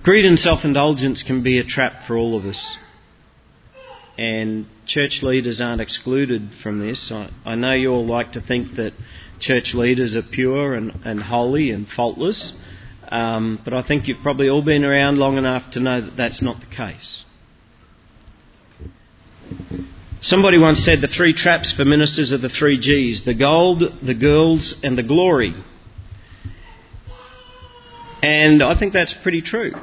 Greed 0.04 0.26
and 0.26 0.40
self 0.40 0.64
indulgence 0.64 1.24
can 1.24 1.44
be 1.44 1.60
a 1.60 1.64
trap 1.64 2.06
for 2.08 2.18
all 2.18 2.38
of 2.38 2.46
us. 2.46 2.78
And 4.18 4.66
church 4.86 5.22
leaders 5.22 5.62
aren't 5.62 5.82
excluded 5.82 6.54
from 6.64 6.80
this. 6.80 7.12
I, 7.12 7.30
I 7.46 7.56
know 7.56 7.74
you 7.74 7.90
all 7.90 8.06
like 8.06 8.32
to 8.32 8.42
think 8.42 8.76
that 8.76 8.94
church 9.40 9.74
leaders 9.76 10.16
are 10.16 10.24
pure 10.24 10.74
and, 10.74 10.92
and 11.06 11.22
holy 11.22 11.72
and 11.72 11.88
faultless, 11.88 12.54
um, 13.10 13.60
but 13.64 13.74
I 13.74 13.84
think 13.84 14.08
you've 14.08 14.24
probably 14.24 14.50
all 14.50 14.64
been 14.64 14.84
around 14.84 15.18
long 15.20 15.38
enough 15.38 15.72
to 15.72 15.80
know 15.80 16.02
that 16.02 16.18
that's 16.18 16.42
not 16.42 16.60
the 16.60 16.76
case. 16.76 17.24
Somebody 20.22 20.58
once 20.58 20.84
said 20.84 21.02
the 21.02 21.08
three 21.08 21.34
traps 21.34 21.74
for 21.74 21.86
ministers 21.86 22.34
are 22.34 22.40
the 22.40 22.50
three 22.50 22.80
G's 22.80 23.24
the 23.24 23.36
gold, 23.36 23.84
the 24.02 24.16
girls, 24.16 24.76
and 24.84 24.98
the 24.98 25.04
glory. 25.04 25.54
And 28.22 28.64
I 28.64 28.78
think 28.78 28.94
that's 28.94 29.14
pretty 29.14 29.42
true. 29.42 29.74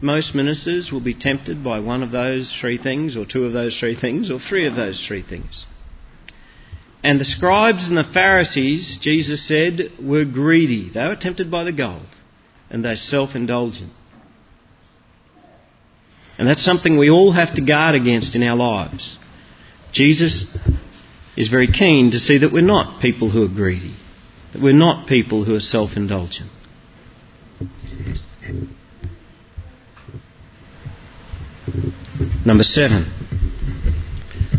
Most 0.00 0.34
ministers 0.34 0.92
will 0.92 1.00
be 1.02 1.14
tempted 1.14 1.64
by 1.64 1.80
one 1.80 2.02
of 2.02 2.10
those 2.10 2.54
three 2.60 2.78
things, 2.78 3.16
or 3.16 3.24
two 3.24 3.44
of 3.44 3.52
those 3.52 3.78
three 3.78 3.94
things, 3.94 4.30
or 4.30 4.38
three 4.38 4.66
of 4.66 4.76
those 4.76 5.04
three 5.06 5.22
things. 5.22 5.66
And 7.02 7.20
the 7.20 7.24
scribes 7.24 7.88
and 7.88 7.96
the 7.96 8.04
Pharisees, 8.04 8.98
Jesus 9.00 9.46
said, 9.46 9.92
were 10.02 10.24
greedy. 10.24 10.90
They 10.90 11.06
were 11.06 11.16
tempted 11.16 11.50
by 11.50 11.64
the 11.64 11.72
gold, 11.72 12.06
and 12.70 12.84
they're 12.84 12.96
self 12.96 13.34
indulgent. 13.34 13.92
And 16.38 16.48
that's 16.48 16.64
something 16.64 16.98
we 16.98 17.10
all 17.10 17.32
have 17.32 17.54
to 17.54 17.62
guard 17.64 17.94
against 17.94 18.34
in 18.34 18.42
our 18.42 18.56
lives. 18.56 19.18
Jesus 19.92 20.46
is 21.36 21.48
very 21.48 21.68
keen 21.68 22.10
to 22.10 22.18
see 22.18 22.38
that 22.38 22.52
we're 22.52 22.62
not 22.62 23.00
people 23.00 23.30
who 23.30 23.44
are 23.44 23.54
greedy, 23.54 23.94
that 24.52 24.62
we're 24.62 24.72
not 24.72 25.06
people 25.06 25.44
who 25.44 25.54
are 25.54 25.60
self 25.60 25.96
indulgent. 25.96 26.50
Number 32.46 32.64
seven, 32.64 33.10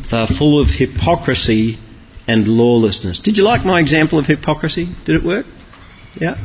they're 0.09 0.27
full 0.27 0.59
of 0.59 0.69
hypocrisy 0.69 1.77
and 2.27 2.47
lawlessness. 2.47 3.19
Did 3.19 3.37
you 3.37 3.43
like 3.43 3.63
my 3.63 3.79
example 3.79 4.17
of 4.17 4.25
hypocrisy? 4.25 4.87
Did 5.05 5.17
it 5.17 5.23
work? 5.23 5.45
Yeah? 6.15 6.35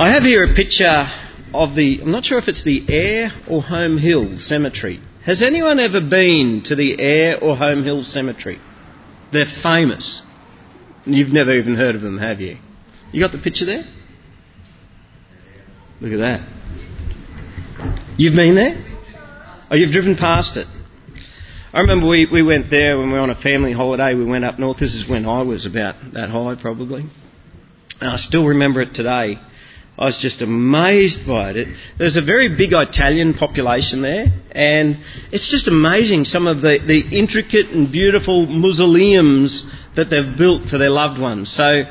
I 0.00 0.12
have 0.12 0.22
here 0.22 0.44
a 0.44 0.54
picture 0.54 1.06
of 1.52 1.74
the, 1.74 2.00
I'm 2.00 2.10
not 2.10 2.24
sure 2.24 2.38
if 2.38 2.48
it's 2.48 2.64
the 2.64 2.84
Ayr 2.88 3.32
or 3.48 3.62
Home 3.62 3.98
Hill 3.98 4.38
Cemetery. 4.38 5.00
Has 5.24 5.42
anyone 5.42 5.80
ever 5.80 6.00
been 6.00 6.62
to 6.66 6.76
the 6.76 6.98
Ayr 7.00 7.38
or 7.42 7.56
Home 7.56 7.84
Hill 7.84 8.04
Cemetery? 8.04 8.58
They're 9.32 9.44
famous. 9.44 10.22
You've 11.04 11.32
never 11.32 11.52
even 11.52 11.74
heard 11.74 11.94
of 11.94 12.00
them, 12.00 12.18
have 12.18 12.40
you? 12.40 12.56
You 13.12 13.20
got 13.20 13.32
the 13.32 13.38
picture 13.38 13.66
there? 13.66 13.84
Look 16.00 16.12
at 16.12 16.18
that. 16.18 16.57
You've 18.18 18.34
been 18.34 18.56
there? 18.56 18.76
Oh, 19.70 19.76
you've 19.76 19.92
driven 19.92 20.16
past 20.16 20.56
it. 20.56 20.66
I 21.72 21.82
remember 21.82 22.08
we, 22.08 22.26
we 22.26 22.42
went 22.42 22.68
there 22.68 22.98
when 22.98 23.06
we 23.08 23.12
were 23.12 23.20
on 23.20 23.30
a 23.30 23.36
family 23.40 23.70
holiday. 23.72 24.14
We 24.14 24.24
went 24.24 24.44
up 24.44 24.58
north. 24.58 24.78
This 24.80 24.94
is 24.96 25.08
when 25.08 25.24
I 25.24 25.42
was 25.42 25.66
about 25.66 25.94
that 26.14 26.28
high, 26.28 26.56
probably. 26.60 27.02
And 28.00 28.10
I 28.10 28.16
still 28.16 28.44
remember 28.44 28.80
it 28.80 28.92
today. 28.92 29.38
I 29.96 30.04
was 30.04 30.18
just 30.18 30.42
amazed 30.42 31.28
by 31.28 31.50
it. 31.52 31.68
There's 31.96 32.16
a 32.16 32.20
very 32.22 32.48
big 32.48 32.72
Italian 32.72 33.34
population 33.34 34.02
there, 34.02 34.26
and 34.50 34.98
it's 35.30 35.48
just 35.48 35.68
amazing 35.68 36.24
some 36.24 36.48
of 36.48 36.60
the, 36.60 36.80
the 36.84 37.16
intricate 37.16 37.66
and 37.70 37.92
beautiful 37.92 38.46
mausoleums 38.46 39.64
that 39.94 40.10
they've 40.10 40.36
built 40.36 40.68
for 40.68 40.78
their 40.78 40.90
loved 40.90 41.20
ones. 41.20 41.52
So 41.52 41.84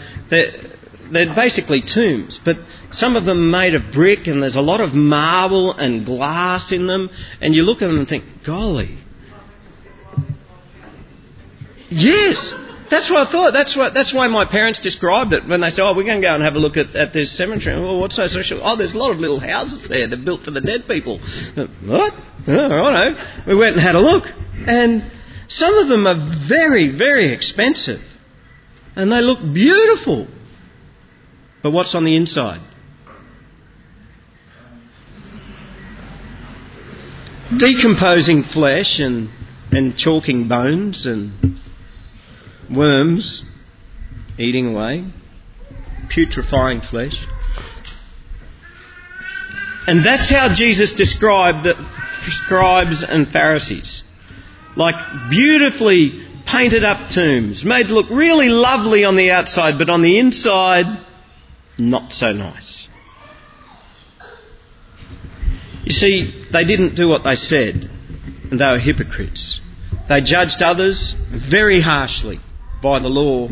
they're, 1.11 1.33
basically 1.35 1.81
tombs, 1.81 2.39
but 2.43 2.57
some 2.91 3.15
of 3.15 3.25
them 3.25 3.51
made 3.51 3.75
of 3.75 3.91
brick, 3.91 4.27
and 4.27 4.41
there's 4.41 4.55
a 4.55 4.61
lot 4.61 4.81
of 4.81 4.93
marble 4.93 5.73
and 5.73 6.05
glass 6.05 6.71
in 6.71 6.87
them, 6.87 7.09
and 7.41 7.53
you 7.53 7.63
look 7.63 7.81
at 7.81 7.87
them 7.87 7.99
and 7.99 8.07
think, 8.07 8.23
golly. 8.45 8.97
Yes, 11.89 12.53
that's 12.89 13.09
what 13.09 13.27
I 13.27 13.31
thought. 13.31 13.51
That's 13.51 13.75
what. 13.75 13.93
That's 13.93 14.13
why 14.13 14.27
my 14.27 14.45
parents 14.45 14.79
described 14.79 15.33
it 15.33 15.47
when 15.47 15.61
they 15.61 15.69
said, 15.69 15.83
"Oh, 15.83 15.95
we're 15.95 16.03
going 16.03 16.21
to 16.21 16.27
go 16.27 16.33
and 16.33 16.43
have 16.43 16.55
a 16.55 16.59
look 16.59 16.77
at, 16.77 16.95
at 16.95 17.13
this 17.13 17.35
cemetery." 17.35 17.79
Well, 17.79 17.99
what's 17.99 18.15
so 18.15 18.27
special? 18.27 18.59
Oh, 18.61 18.75
there's 18.75 18.93
a 18.93 18.97
lot 18.97 19.11
of 19.11 19.19
little 19.19 19.39
houses 19.39 19.87
there. 19.87 20.07
They're 20.07 20.23
built 20.23 20.43
for 20.43 20.51
the 20.51 20.61
dead 20.61 20.87
people. 20.87 21.19
What? 21.19 22.13
Oh, 22.47 22.69
righto. 22.69 23.19
We 23.47 23.55
went 23.55 23.75
and 23.75 23.81
had 23.81 23.95
a 23.95 23.99
look, 23.99 24.25
and 24.67 25.09
some 25.47 25.75
of 25.75 25.87
them 25.87 26.07
are 26.07 26.47
very, 26.47 26.95
very 26.95 27.33
expensive, 27.33 28.01
and 28.95 29.11
they 29.11 29.21
look 29.21 29.39
beautiful. 29.53 30.27
But 31.67 31.73
what's 31.73 31.95
on 31.95 32.05
the 32.05 32.15
inside? 32.15 32.61
Decomposing 37.57 38.43
flesh 38.43 39.01
and 39.01 39.27
and 39.73 39.97
chalking 39.97 40.47
bones 40.47 41.05
and 41.05 41.59
worms 42.73 43.43
eating 44.39 44.73
away, 44.73 45.11
putrefying 46.09 46.79
flesh. 46.89 47.21
And 49.87 50.05
that's 50.05 50.31
how 50.31 50.53
Jesus 50.53 50.93
described 50.93 51.65
the 51.65 51.75
scribes 52.29 53.03
and 53.03 53.27
Pharisees. 53.27 54.03
Like 54.77 54.95
beautifully 55.29 56.25
painted 56.45 56.85
up 56.85 57.09
tombs, 57.09 57.65
made 57.65 57.87
to 57.87 57.93
look 57.93 58.09
really 58.09 58.47
lovely 58.47 59.03
on 59.03 59.17
the 59.17 59.31
outside, 59.31 59.77
but 59.77 59.89
on 59.89 60.01
the 60.01 60.17
inside, 60.17 61.03
not 61.77 62.11
so 62.11 62.33
nice. 62.33 62.87
You 65.83 65.93
see, 65.93 66.45
they 66.51 66.65
didn't 66.65 66.95
do 66.95 67.07
what 67.07 67.23
they 67.23 67.35
said, 67.35 67.89
and 68.51 68.59
they 68.59 68.65
were 68.65 68.79
hypocrites. 68.79 69.61
They 70.09 70.21
judged 70.21 70.61
others 70.61 71.15
very 71.31 71.79
harshly 71.79 72.39
by 72.81 72.99
the 72.99 73.07
law, 73.07 73.49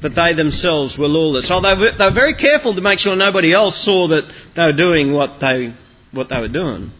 but 0.00 0.14
they 0.14 0.34
themselves 0.34 0.98
were 0.98 1.08
lawless. 1.08 1.50
Oh, 1.50 1.60
they 1.62 1.78
were, 1.78 1.92
they 1.96 2.04
were 2.04 2.14
very 2.14 2.34
careful 2.34 2.74
to 2.74 2.80
make 2.80 2.98
sure 2.98 3.16
nobody 3.16 3.52
else 3.52 3.82
saw 3.82 4.08
that 4.08 4.30
they 4.54 4.62
were 4.66 4.76
doing 4.76 5.12
what 5.12 5.40
they, 5.40 5.74
what 6.12 6.28
they 6.28 6.40
were 6.40 6.48
doing. 6.48 6.92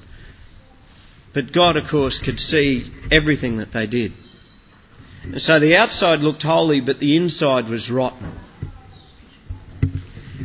But 1.35 1.53
God, 1.53 1.77
of 1.77 1.89
course, 1.89 2.19
could 2.19 2.41
see 2.41 2.91
everything 3.11 3.59
that 3.59 3.73
they 3.73 3.87
did. 3.87 4.13
And 5.23 5.41
so 5.41 5.61
the 5.61 5.77
outside 5.77 6.21
looked 6.21 6.43
holy, 6.43 6.81
but 6.81 6.99
the 6.99 7.17
inside 7.17 7.69
was 7.69 7.91
rotten. 7.91 8.39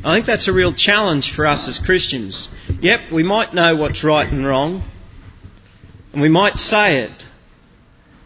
I 0.03 0.15
think 0.15 0.25
that's 0.25 0.47
a 0.47 0.53
real 0.53 0.73
challenge 0.73 1.33
for 1.35 1.45
us 1.45 1.67
as 1.67 1.79
Christians. 1.79 2.47
Yep, 2.81 3.11
we 3.11 3.23
might 3.23 3.53
know 3.53 3.75
what's 3.75 4.03
right 4.03 4.27
and 4.27 4.45
wrong, 4.45 4.83
and 6.11 6.21
we 6.21 6.29
might 6.29 6.57
say 6.57 7.03
it. 7.03 7.23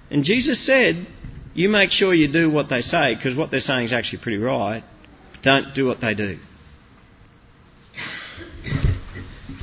And 0.10 0.24
Jesus 0.24 0.66
said, 0.66 1.06
you 1.58 1.70
make 1.70 1.90
sure 1.90 2.14
you 2.14 2.32
do 2.32 2.52
what 2.52 2.70
they 2.70 2.82
say, 2.82 3.16
because 3.16 3.36
what 3.36 3.50
they're 3.50 3.60
saying 3.60 3.86
is 3.86 3.94
actually 3.94 4.22
pretty 4.22 4.38
right. 4.38 4.84
Don't 5.42 5.74
do 5.74 5.88
what 5.88 6.00
they 6.00 6.14
do. 6.14 6.38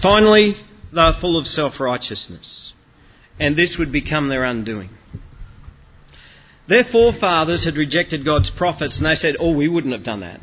Finally, 0.03 0.57
they're 0.93 1.13
full 1.21 1.39
of 1.39 1.47
self 1.47 1.79
righteousness, 1.79 2.73
and 3.39 3.57
this 3.57 3.79
would 3.79 3.93
become 3.93 4.29
their 4.29 4.45
undoing. 4.45 4.91
Their 6.69 6.85
forefathers 6.85 7.65
had 7.65 7.77
rejected 7.77 8.25
God's 8.25 8.51
prophets, 8.51 8.97
and 8.97 9.07
they 9.07 9.15
said, 9.15 9.37
Oh, 9.39 9.55
we 9.57 9.69
wouldn't 9.69 9.93
have 9.93 10.03
done 10.03 10.21
that. 10.21 10.41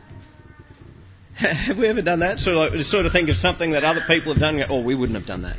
have 1.68 1.78
we 1.78 1.88
ever 1.88 2.02
done 2.02 2.20
that? 2.20 2.40
Sort 2.40 2.74
of, 2.74 2.82
sort 2.82 3.06
of 3.06 3.12
think 3.12 3.30
of 3.30 3.36
something 3.36 3.72
that 3.72 3.84
other 3.84 4.02
people 4.08 4.34
have 4.34 4.40
done, 4.40 4.58
go, 4.58 4.66
Oh, 4.70 4.82
we 4.82 4.94
wouldn't 4.94 5.18
have 5.18 5.28
done 5.28 5.42
that. 5.42 5.58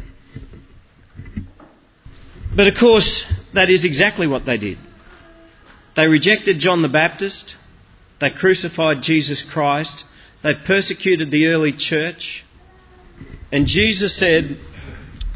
But 2.54 2.68
of 2.68 2.74
course, 2.78 3.24
that 3.54 3.68
is 3.68 3.84
exactly 3.84 4.26
what 4.26 4.46
they 4.46 4.58
did. 4.58 4.78
They 5.96 6.06
rejected 6.06 6.58
John 6.60 6.82
the 6.82 6.88
Baptist. 6.88 7.56
They 8.20 8.30
crucified 8.30 9.02
Jesus 9.02 9.42
Christ. 9.42 10.04
They 10.42 10.54
persecuted 10.54 11.30
the 11.30 11.46
early 11.46 11.72
church. 11.72 12.44
And 13.50 13.66
Jesus 13.66 14.16
said, 14.16 14.58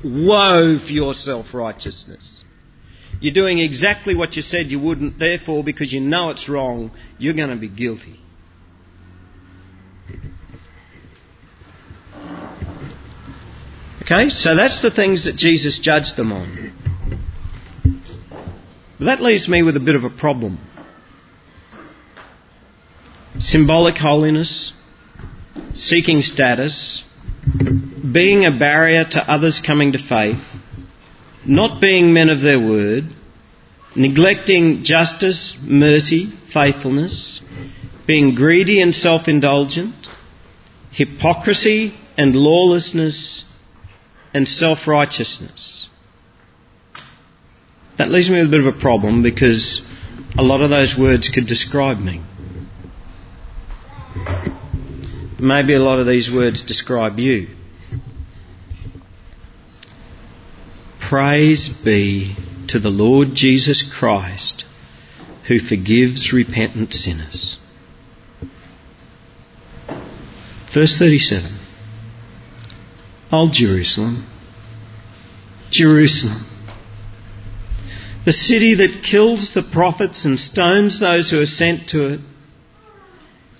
Woe 0.04 0.78
for 0.78 0.92
your 0.92 1.14
self 1.14 1.54
righteousness. 1.54 2.44
You're 3.20 3.34
doing 3.34 3.58
exactly 3.58 4.14
what 4.14 4.36
you 4.36 4.42
said 4.42 4.66
you 4.66 4.78
wouldn't, 4.78 5.18
therefore, 5.18 5.64
because 5.64 5.92
you 5.92 6.00
know 6.00 6.28
it's 6.30 6.48
wrong, 6.48 6.92
you're 7.18 7.34
going 7.34 7.48
to 7.48 7.56
be 7.56 7.68
guilty. 7.68 8.20
Okay, 14.08 14.28
so 14.30 14.54
that's 14.54 14.82
the 14.82 14.90
things 14.92 15.24
that 15.24 15.34
Jesus 15.34 15.80
judged 15.80 16.16
them 16.16 16.30
on. 16.30 16.72
But 19.00 19.04
that 19.04 19.20
leaves 19.20 19.48
me 19.48 19.64
with 19.64 19.76
a 19.76 19.80
bit 19.80 19.96
of 19.96 20.04
a 20.04 20.10
problem. 20.10 20.60
Symbolic 23.40 23.96
holiness, 23.96 24.72
seeking 25.72 26.22
status, 26.22 27.02
being 28.12 28.44
a 28.44 28.56
barrier 28.56 29.04
to 29.10 29.18
others 29.28 29.60
coming 29.60 29.90
to 29.90 29.98
faith, 29.98 30.54
not 31.44 31.80
being 31.80 32.12
men 32.12 32.30
of 32.30 32.40
their 32.42 32.60
word, 32.60 33.06
neglecting 33.96 34.84
justice, 34.84 35.58
mercy, 35.60 36.32
faithfulness, 36.54 37.40
being 38.06 38.36
greedy 38.36 38.80
and 38.80 38.94
self 38.94 39.26
indulgent, 39.26 39.96
hypocrisy 40.92 41.92
and 42.16 42.36
lawlessness, 42.36 43.44
and 44.36 44.46
self 44.46 44.86
righteousness. 44.86 45.88
That 47.96 48.10
leaves 48.10 48.28
me 48.28 48.36
with 48.36 48.48
a 48.48 48.50
bit 48.50 48.60
of 48.60 48.66
a 48.66 48.78
problem 48.78 49.22
because 49.22 49.80
a 50.36 50.42
lot 50.42 50.60
of 50.60 50.68
those 50.68 50.94
words 50.98 51.30
could 51.30 51.46
describe 51.46 51.98
me. 51.98 52.20
Maybe 55.40 55.72
a 55.72 55.78
lot 55.78 56.00
of 56.00 56.06
these 56.06 56.30
words 56.30 56.62
describe 56.62 57.18
you. 57.18 57.48
Praise 61.08 61.70
be 61.82 62.36
to 62.68 62.78
the 62.78 62.90
Lord 62.90 63.28
Jesus 63.32 63.82
Christ 63.98 64.64
who 65.48 65.58
forgives 65.58 66.30
repentant 66.30 66.92
sinners. 66.92 67.56
Verse 70.74 70.98
37. 70.98 71.55
Old 73.32 73.52
Jerusalem, 73.52 74.24
Jerusalem, 75.70 76.46
the 78.24 78.32
city 78.32 78.74
that 78.76 79.04
kills 79.08 79.52
the 79.52 79.62
prophets 79.62 80.24
and 80.24 80.38
stones 80.38 81.00
those 81.00 81.30
who 81.30 81.40
are 81.40 81.46
sent 81.46 81.88
to 81.88 82.14
it. 82.14 82.20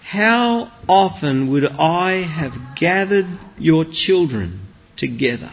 How 0.03 0.71
often 0.89 1.51
would 1.51 1.65
I 1.65 2.23
have 2.23 2.77
gathered 2.79 3.27
your 3.59 3.85
children 3.85 4.61
together 4.97 5.53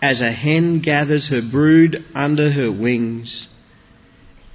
as 0.00 0.22
a 0.22 0.32
hen 0.32 0.80
gathers 0.80 1.28
her 1.28 1.42
brood 1.42 2.04
under 2.14 2.50
her 2.50 2.72
wings, 2.72 3.48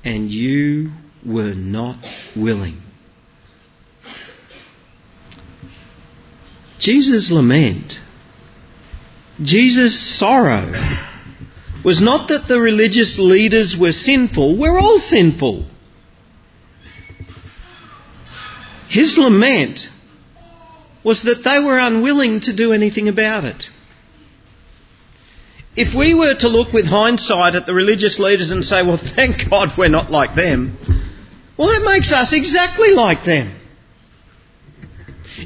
and 0.03 0.31
you 0.31 0.91
were 1.23 1.53
not 1.53 2.03
willing? 2.35 2.81
Jesus' 6.79 7.31
lament, 7.31 7.99
Jesus' 9.41 10.17
sorrow 10.17 10.71
was 11.83 12.01
not 12.01 12.29
that 12.29 12.47
the 12.47 12.59
religious 12.59 13.17
leaders 13.19 13.75
were 13.77 13.91
sinful. 13.91 14.57
We're 14.57 14.77
all 14.77 14.99
sinful. 14.99 15.65
His 18.89 19.17
lament 19.17 19.89
was 21.03 21.23
that 21.23 21.43
they 21.43 21.59
were 21.63 21.79
unwilling 21.79 22.41
to 22.41 22.55
do 22.55 22.71
anything 22.71 23.07
about 23.07 23.43
it. 23.43 23.65
If 25.75 25.95
we 25.95 26.13
were 26.13 26.35
to 26.35 26.47
look 26.47 26.71
with 26.71 26.85
hindsight 26.85 27.55
at 27.55 27.65
the 27.65 27.73
religious 27.73 28.19
leaders 28.19 28.51
and 28.51 28.63
say, 28.63 28.83
well, 28.83 28.99
thank 29.15 29.49
God 29.49 29.69
we're 29.77 29.89
not 29.89 30.11
like 30.11 30.35
them, 30.35 30.77
well, 31.57 31.69
that 31.69 31.83
makes 31.83 32.13
us 32.13 32.33
exactly 32.33 32.91
like 32.91 33.25
them. 33.25 33.59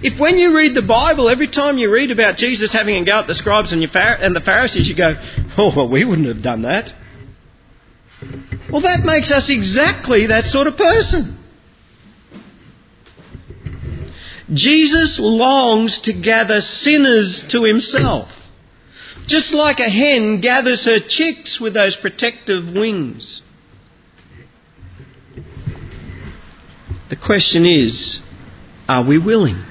If 0.04 0.20
when 0.20 0.38
you 0.38 0.56
read 0.56 0.76
the 0.76 0.86
Bible, 0.86 1.30
every 1.30 1.48
time 1.48 1.78
you 1.78 1.92
read 1.92 2.12
about 2.12 2.38
Jesus 2.38 2.72
having 2.72 2.96
a 2.96 3.06
go 3.06 3.20
at 3.20 3.28
the 3.28 3.36
scribes 3.36 3.74
and, 3.74 3.82
and 3.84 4.36
the 4.36 4.42
Pharisees, 4.42 4.88
you 4.88 4.96
go, 4.96 5.16
oh, 5.58 5.74
well, 5.76 5.90
we 5.90 6.06
wouldn't 6.06 6.28
have 6.28 6.44
done 6.44 6.64
that. 6.64 6.94
Well, 8.72 8.82
that 8.82 9.02
makes 9.06 9.32
us 9.32 9.50
exactly 9.50 10.28
that 10.28 10.46
sort 10.46 10.68
of 10.68 10.78
person. 10.78 11.38
Jesus 14.54 15.20
longs 15.20 16.00
to 16.02 16.14
gather 16.14 16.62
sinners 16.62 17.44
to 17.50 17.64
himself. 17.64 18.30
Just 19.26 19.54
like 19.54 19.80
a 19.80 19.90
hen 19.90 20.40
gathers 20.42 20.86
her 20.86 21.00
chicks 21.06 21.60
with 21.60 21.74
those 21.74 21.96
protective 21.96 22.74
wings. 22.74 23.42
The 27.10 27.18
question 27.18 27.66
is, 27.66 28.22
are 28.88 29.06
we 29.06 29.18
willing? 29.18 29.62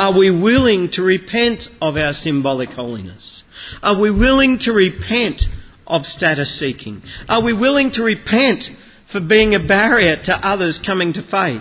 Are 0.00 0.16
we 0.16 0.30
willing 0.30 0.88
to 0.92 1.02
repent 1.02 1.68
of 1.82 1.98
our 1.98 2.14
symbolic 2.14 2.70
holiness? 2.70 3.42
Are 3.82 4.00
we 4.00 4.10
willing 4.10 4.58
to 4.60 4.72
repent 4.72 5.42
of 5.86 6.06
status 6.06 6.58
seeking? 6.58 7.02
Are 7.28 7.42
we 7.42 7.52
willing 7.52 7.90
to 7.90 8.02
repent 8.02 8.70
for 9.12 9.20
being 9.20 9.54
a 9.54 9.58
barrier 9.58 10.16
to 10.16 10.32
others 10.32 10.78
coming 10.78 11.12
to 11.12 11.22
faith? 11.22 11.60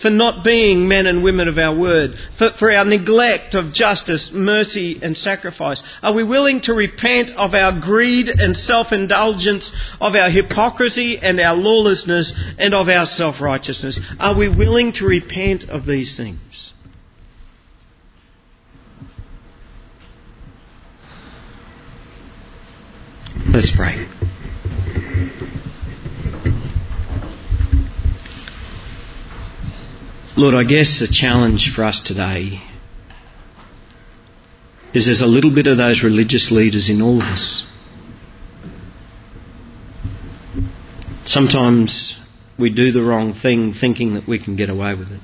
For 0.00 0.08
not 0.08 0.42
being 0.42 0.88
men 0.88 1.04
and 1.04 1.22
women 1.22 1.48
of 1.48 1.58
our 1.58 1.78
word? 1.78 2.14
For, 2.38 2.48
for 2.58 2.72
our 2.72 2.86
neglect 2.86 3.54
of 3.54 3.74
justice, 3.74 4.30
mercy 4.32 4.98
and 5.02 5.14
sacrifice? 5.14 5.82
Are 6.02 6.14
we 6.14 6.24
willing 6.24 6.62
to 6.62 6.72
repent 6.72 7.28
of 7.32 7.52
our 7.52 7.78
greed 7.78 8.30
and 8.30 8.56
self-indulgence, 8.56 9.70
of 10.00 10.14
our 10.14 10.30
hypocrisy 10.30 11.18
and 11.18 11.38
our 11.38 11.56
lawlessness 11.56 12.32
and 12.58 12.72
of 12.72 12.88
our 12.88 13.04
self-righteousness? 13.04 14.00
Are 14.18 14.34
we 14.34 14.48
willing 14.48 14.92
to 14.92 15.04
repent 15.04 15.68
of 15.68 15.84
these 15.84 16.16
things? 16.16 16.70
Let's 23.60 23.76
pray. 23.76 24.06
Lord, 30.34 30.54
I 30.54 30.64
guess 30.64 30.98
the 30.98 31.06
challenge 31.12 31.74
for 31.76 31.84
us 31.84 32.00
today 32.00 32.62
is 34.94 35.04
there's 35.04 35.20
a 35.20 35.26
little 35.26 35.54
bit 35.54 35.66
of 35.66 35.76
those 35.76 36.02
religious 36.02 36.50
leaders 36.50 36.88
in 36.88 37.02
all 37.02 37.18
of 37.20 37.24
us. 37.24 37.66
Sometimes 41.26 42.18
we 42.58 42.70
do 42.70 42.92
the 42.92 43.02
wrong 43.02 43.34
thing 43.34 43.74
thinking 43.74 44.14
that 44.14 44.26
we 44.26 44.42
can 44.42 44.56
get 44.56 44.70
away 44.70 44.94
with 44.94 45.12
it. 45.12 45.20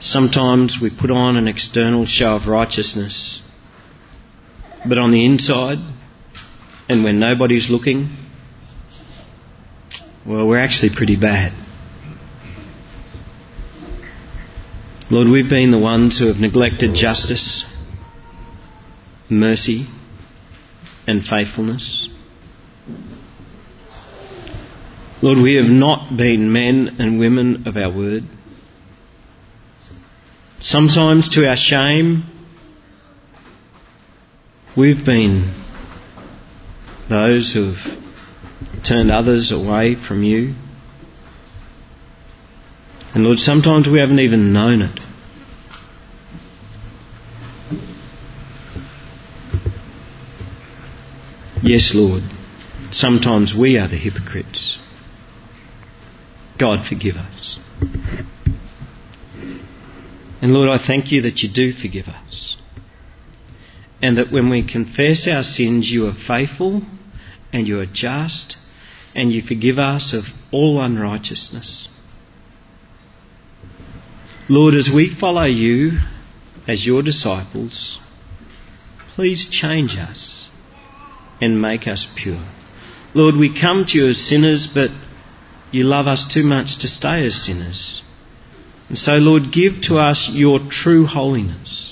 Sometimes 0.00 0.78
we 0.80 0.88
put 0.88 1.10
on 1.10 1.36
an 1.36 1.46
external 1.46 2.06
show 2.06 2.36
of 2.36 2.46
righteousness, 2.46 3.42
but 4.88 4.98
on 4.98 5.10
the 5.10 5.24
inside, 5.24 5.78
and 6.88 7.04
when 7.04 7.18
nobody's 7.18 7.68
looking, 7.70 8.16
well, 10.26 10.46
we're 10.46 10.58
actually 10.58 10.94
pretty 10.94 11.16
bad. 11.16 11.52
Lord, 15.10 15.28
we've 15.28 15.50
been 15.50 15.70
the 15.70 15.78
ones 15.78 16.18
who 16.18 16.26
have 16.28 16.36
neglected 16.36 16.94
justice, 16.94 17.64
mercy, 19.28 19.86
and 21.06 21.24
faithfulness. 21.24 22.08
Lord, 25.22 25.38
we 25.38 25.54
have 25.56 25.70
not 25.70 26.16
been 26.16 26.52
men 26.52 26.96
and 26.98 27.18
women 27.18 27.66
of 27.66 27.76
our 27.76 27.94
word. 27.94 28.22
Sometimes 30.60 31.28
to 31.30 31.46
our 31.46 31.56
shame, 31.56 32.24
we've 34.76 35.04
been 35.04 35.54
those 37.08 37.52
who 37.52 37.72
have 37.72 38.84
turned 38.84 39.10
others 39.10 39.50
away 39.50 39.96
from 39.96 40.22
you. 40.22 40.54
And 43.12 43.24
Lord, 43.24 43.38
sometimes 43.38 43.88
we 43.88 43.98
haven't 43.98 44.20
even 44.20 44.52
known 44.52 44.82
it. 44.82 45.00
Yes, 51.62 51.92
Lord, 51.94 52.22
sometimes 52.90 53.54
we 53.54 53.76
are 53.76 53.88
the 53.88 53.96
hypocrites. 53.96 54.78
God, 56.58 56.86
forgive 56.86 57.16
us. 57.16 57.58
And 60.40 60.52
Lord, 60.52 60.70
I 60.70 60.78
thank 60.84 61.12
you 61.12 61.22
that 61.22 61.42
you 61.42 61.52
do 61.52 61.72
forgive 61.72 62.06
us. 62.06 62.59
And 64.02 64.16
that 64.16 64.32
when 64.32 64.48
we 64.48 64.66
confess 64.66 65.28
our 65.28 65.42
sins, 65.42 65.90
you 65.90 66.06
are 66.06 66.14
faithful 66.26 66.82
and 67.52 67.66
you 67.66 67.80
are 67.80 67.86
just 67.86 68.56
and 69.14 69.32
you 69.32 69.42
forgive 69.42 69.78
us 69.78 70.14
of 70.14 70.24
all 70.52 70.80
unrighteousness. 70.80 71.88
Lord, 74.48 74.74
as 74.74 74.90
we 74.92 75.14
follow 75.14 75.44
you 75.44 75.98
as 76.66 76.86
your 76.86 77.02
disciples, 77.02 77.98
please 79.14 79.48
change 79.48 79.96
us 79.96 80.48
and 81.40 81.60
make 81.60 81.86
us 81.86 82.06
pure. 82.16 82.44
Lord, 83.14 83.36
we 83.36 83.60
come 83.60 83.84
to 83.86 83.98
you 83.98 84.08
as 84.08 84.18
sinners, 84.18 84.68
but 84.72 84.90
you 85.72 85.84
love 85.84 86.06
us 86.06 86.32
too 86.32 86.42
much 86.42 86.78
to 86.80 86.88
stay 86.88 87.24
as 87.26 87.44
sinners. 87.44 88.02
And 88.88 88.98
so, 88.98 89.12
Lord, 89.12 89.52
give 89.52 89.82
to 89.82 89.98
us 89.98 90.30
your 90.32 90.60
true 90.68 91.06
holiness. 91.06 91.89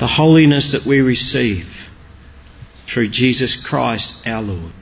the 0.00 0.06
holiness 0.06 0.72
that 0.72 0.88
we 0.88 1.00
receive 1.00 1.66
through 2.92 3.10
Jesus 3.10 3.62
Christ 3.68 4.14
our 4.26 4.40
Lord. 4.40 4.72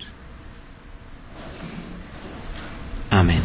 Amen. 3.10 3.42